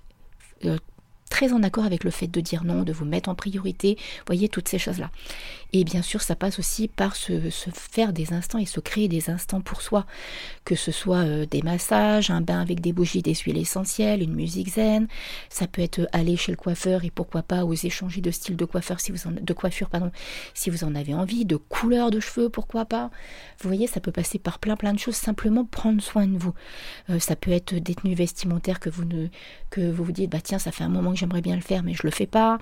euh, 0.66 0.78
très 1.30 1.54
en 1.54 1.64
accord 1.64 1.86
avec 1.86 2.04
le 2.04 2.12
fait 2.12 2.28
de 2.28 2.42
dire 2.42 2.64
non, 2.64 2.84
de 2.84 2.94
vous 2.94 3.06
mettre 3.06 3.30
en 3.30 3.36
priorité, 3.36 3.98
voyez 4.26 4.50
toutes 4.50 4.68
ces 4.68 4.80
choses-là. 4.80 5.12
Et 5.74 5.84
bien 5.84 6.02
sûr, 6.02 6.22
ça 6.22 6.36
passe 6.36 6.60
aussi 6.60 6.88
par 6.88 7.16
se, 7.16 7.50
faire 7.74 8.14
des 8.14 8.32
instants 8.32 8.58
et 8.58 8.66
se 8.66 8.80
créer 8.80 9.10
des 9.10 9.30
instants 9.30 9.60
pour 9.60 9.82
soi, 9.82 10.06
que 10.64 10.76
ce 10.76 10.92
soit 10.92 11.26
euh, 11.26 11.46
des 11.46 11.62
massages, 11.62 12.32
un 12.32 12.40
bain 12.40 12.62
avec 12.62 12.80
des 12.80 12.94
bougies, 12.94 13.22
des 13.22 13.36
huiles 13.36 13.58
essentielles, 13.58 14.24
une 14.24 14.34
musique 14.34 14.70
zen. 14.70 15.08
Ça 15.50 15.68
peut 15.68 15.82
être 15.82 16.08
aller 16.14 16.38
chez 16.38 16.52
le 16.52 16.58
coiffeur 16.58 17.04
et 17.04 17.12
pourquoi 17.12 17.42
pas 17.42 17.66
oser 17.66 17.90
changer 17.90 18.22
de 18.22 18.32
style 18.32 18.56
de 18.56 18.66
coiffeur 18.66 19.02
si 19.02 19.12
vous 19.12 19.28
en, 19.28 19.32
de 19.32 19.54
coiffure 19.54 19.90
pardon, 19.90 20.12
si 20.54 20.70
vous 20.70 20.86
en 20.86 20.96
avez 20.96 21.14
envie, 21.14 21.44
de 21.44 21.58
couleur 21.58 22.12
de 22.12 22.22
cheveux, 22.22 22.50
pourquoi 22.50 22.86
pas. 22.86 23.12
Vous 23.62 23.68
voyez, 23.68 23.88
ça 23.88 24.00
peut 24.00 24.12
passer 24.12 24.40
par 24.40 24.60
plein 24.60 24.78
plein 24.78 24.94
de 24.94 25.00
choses. 25.00 25.16
Simplement 25.16 25.66
prendre 25.66 26.02
soin 26.02 26.28
de 26.28 26.38
vous. 26.38 26.54
Euh, 27.10 27.20
ça 27.20 27.36
peut 27.36 27.52
être 27.52 27.76
des 27.76 27.96
tenues 27.96 28.16
vestimentaires 28.16 28.80
que 28.80 28.90
vous 28.90 29.04
que 29.70 29.92
vous 29.92 30.04
vous 30.06 30.12
dites 30.12 30.32
bah 30.32 30.40
tiens 30.42 30.60
ça 30.60 30.72
fait 30.72 30.84
un 30.84 30.90
moment 30.90 31.14
j'aimerais 31.18 31.42
bien 31.42 31.56
le 31.56 31.62
faire 31.62 31.84
mais 31.84 31.94
je 31.94 32.04
le 32.04 32.12
fais 32.12 32.26
pas. 32.26 32.60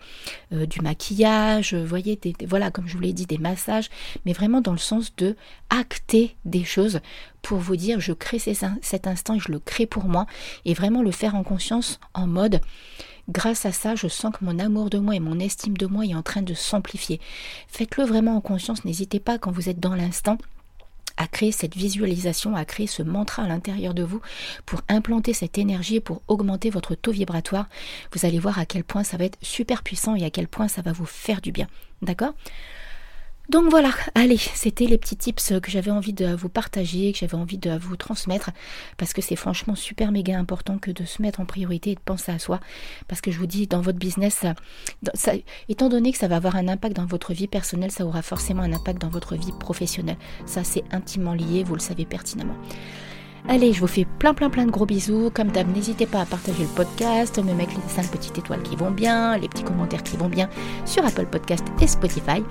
Euh, 0.54 0.66
du 0.66 0.82
maquillage, 0.82 1.74
vous 1.74 1.86
voyez, 1.86 2.20
voilà 2.48 2.72
comme 2.72 2.88
je 2.88 2.96
vous 2.96 3.02
l'ai 3.02 3.14
dit, 3.14 3.26
des 3.26 3.38
massages, 3.38 3.90
mais 4.26 4.34
vraiment 4.34 4.62
dans 4.62 4.72
le 4.72 4.78
sens 4.78 5.16
de 5.16 5.36
acter 5.70 6.36
des 6.46 6.64
choses 6.64 7.00
pour 7.42 7.60
vous 7.60 7.76
dire 7.76 8.00
je 8.00 8.14
crée 8.14 8.40
cet 8.40 9.08
instant 9.08 9.40
je 9.40 9.52
le 9.52 9.60
crée 9.60 9.86
pour 9.86 10.06
moi 10.06 10.26
et 10.66 10.74
vraiment 10.74 11.02
le 11.02 11.12
faire 11.12 11.36
en 11.36 11.44
conscience 11.44 12.00
en 12.14 12.28
mode 12.28 12.62
grâce 13.30 13.66
à 13.66 13.72
ça 13.72 13.96
je 13.96 14.08
sens 14.08 14.34
que 14.36 14.46
mon 14.46 14.60
amour 14.60 14.90
de 14.90 14.98
moi 14.98 15.16
et 15.16 15.20
mon 15.20 15.40
estime 15.40 15.78
de 15.78 15.86
moi 15.86 16.06
est 16.06 16.16
en 16.16 16.24
train 16.24 16.42
de 16.42 16.54
s'amplifier. 16.54 17.20
Faites-le 17.68 18.06
vraiment 18.06 18.36
en 18.38 18.42
conscience, 18.42 18.86
n'hésitez 18.86 19.20
pas 19.20 19.38
quand 19.38 19.52
vous 19.52 19.70
êtes 19.70 19.80
dans 19.80 19.96
l'instant 19.96 20.38
à 21.18 21.28
créer 21.28 21.52
cette 21.52 21.76
visualisation, 21.76 22.56
à 22.56 22.66
créer 22.66 22.88
ce 22.88 23.04
mantra 23.04 23.44
à 23.44 23.48
l'intérieur 23.48 23.94
de 23.94 24.04
vous 24.04 24.22
pour 24.66 24.82
implanter 24.90 25.34
cette 25.34 25.58
énergie 25.58 26.00
pour 26.00 26.22
augmenter 26.28 26.70
votre 26.70 26.96
taux 26.96 27.12
vibratoire. 27.12 27.68
Vous 28.14 28.26
allez 28.26 28.40
voir 28.40 28.60
à 28.60 28.66
quel 28.66 28.84
point 28.84 29.04
ça 29.04 29.18
va 29.18 29.26
être 29.26 29.38
super 29.42 29.84
puissant 29.84 30.16
et 30.16 30.26
à 30.26 30.30
quel 30.30 30.48
point 30.48 30.68
ça 30.68 30.82
va 30.82 30.92
vous 30.92 31.06
faire 31.06 31.42
du 31.42 31.52
bien. 31.52 31.68
D'accord? 32.02 32.34
Donc 33.50 33.70
voilà, 33.70 33.92
allez, 34.16 34.38
c'était 34.38 34.86
les 34.86 34.98
petits 34.98 35.18
tips 35.18 35.54
que 35.62 35.72
j'avais 35.72 35.92
envie 35.92 36.14
de 36.14 36.34
vous 36.34 36.50
partager, 36.50 37.12
que 37.12 37.20
j'avais 37.20 37.36
envie 37.36 37.58
de 37.58 37.78
vous 37.78 37.96
transmettre, 37.96 38.52
parce 38.98 39.14
que 39.14 39.22
c'est 39.22 39.36
franchement 39.36 39.76
super 39.76 40.12
méga 40.12 40.38
important 40.38 40.78
que 40.78 40.92
de 40.92 41.06
se 41.06 41.22
mettre 41.22 41.40
en 41.40 41.46
priorité 41.46 41.92
et 41.92 41.96
de 41.96 42.00
penser 42.00 42.32
à 42.32 42.40
soi, 42.40 42.60
parce 43.08 43.22
que 43.22 43.32
je 43.32 43.38
vous 43.38 43.48
dis, 43.48 43.68
dans 43.68 43.82
votre 43.82 44.00
business, 44.00 44.46
ça, 45.14 45.34
étant 45.70 45.90
donné 45.90 46.12
que 46.12 46.18
ça 46.18 46.28
va 46.28 46.38
avoir 46.38 46.56
un 46.56 46.68
impact 46.68 46.96
dans 46.96 47.06
votre 47.06 47.34
vie 47.34 47.48
personnelle, 47.48 47.92
ça 47.92 48.06
aura 48.06 48.22
forcément 48.22 48.64
un 48.64 48.74
impact 48.74 49.00
dans 49.02 49.10
votre 49.10 49.36
vie 49.36 49.54
professionnelle. 49.60 50.18
Ça, 50.46 50.64
c'est 50.64 50.84
intimement 50.92 51.34
lié, 51.34 51.64
vous 51.64 51.76
le 51.76 51.82
savez 51.82 52.06
pertinemment. 52.06 52.56
Allez, 53.48 53.74
je 53.74 53.80
vous 53.80 53.88
fais 53.88 54.06
plein 54.18 54.34
plein 54.34 54.50
plein 54.50 54.66
de 54.66 54.72
gros 54.72 54.86
bisous. 54.86 55.30
Comme 55.34 55.50
d'hab, 55.50 55.72
n'hésitez 55.74 56.08
pas 56.08 56.22
à 56.22 56.26
partager 56.26 56.64
le 56.64 56.70
podcast, 56.70 57.38
me 57.38 57.54
mettre 57.54 57.76
les 57.76 57.94
5 57.94 58.10
petites 58.10 58.38
étoiles 58.38 58.64
qui 58.64 58.76
vont 58.76 58.90
bien, 58.90 59.38
les 59.38 59.48
petits 59.48 59.64
commentaires 59.64 60.04
qui 60.04 60.18
vont 60.18 60.30
bien 60.30 60.50
sur 60.86 61.06
Apple 61.06 61.28
Podcast 61.28 61.64
et 61.80 61.88
Spotify. 61.88 62.44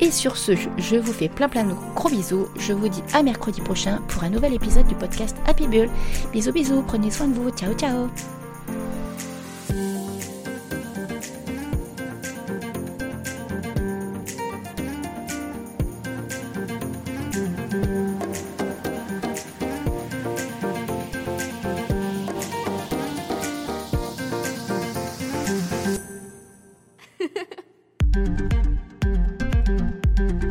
Et 0.00 0.12
sur 0.12 0.36
ce, 0.36 0.52
je 0.76 0.96
vous 0.96 1.12
fais 1.12 1.28
plein 1.28 1.48
plein 1.48 1.64
de 1.64 1.74
gros 1.96 2.08
bisous. 2.08 2.46
Je 2.56 2.72
vous 2.72 2.88
dis 2.88 3.02
à 3.12 3.22
mercredi 3.24 3.60
prochain 3.60 4.00
pour 4.06 4.22
un 4.22 4.30
nouvel 4.30 4.54
épisode 4.54 4.86
du 4.86 4.94
podcast 4.94 5.36
Happy 5.46 5.66
Bull. 5.66 5.90
Bisous 6.32 6.52
bisous, 6.52 6.82
prenez 6.86 7.10
soin 7.10 7.26
de 7.26 7.34
vous. 7.34 7.50
Ciao 7.50 7.74
ciao 7.74 8.08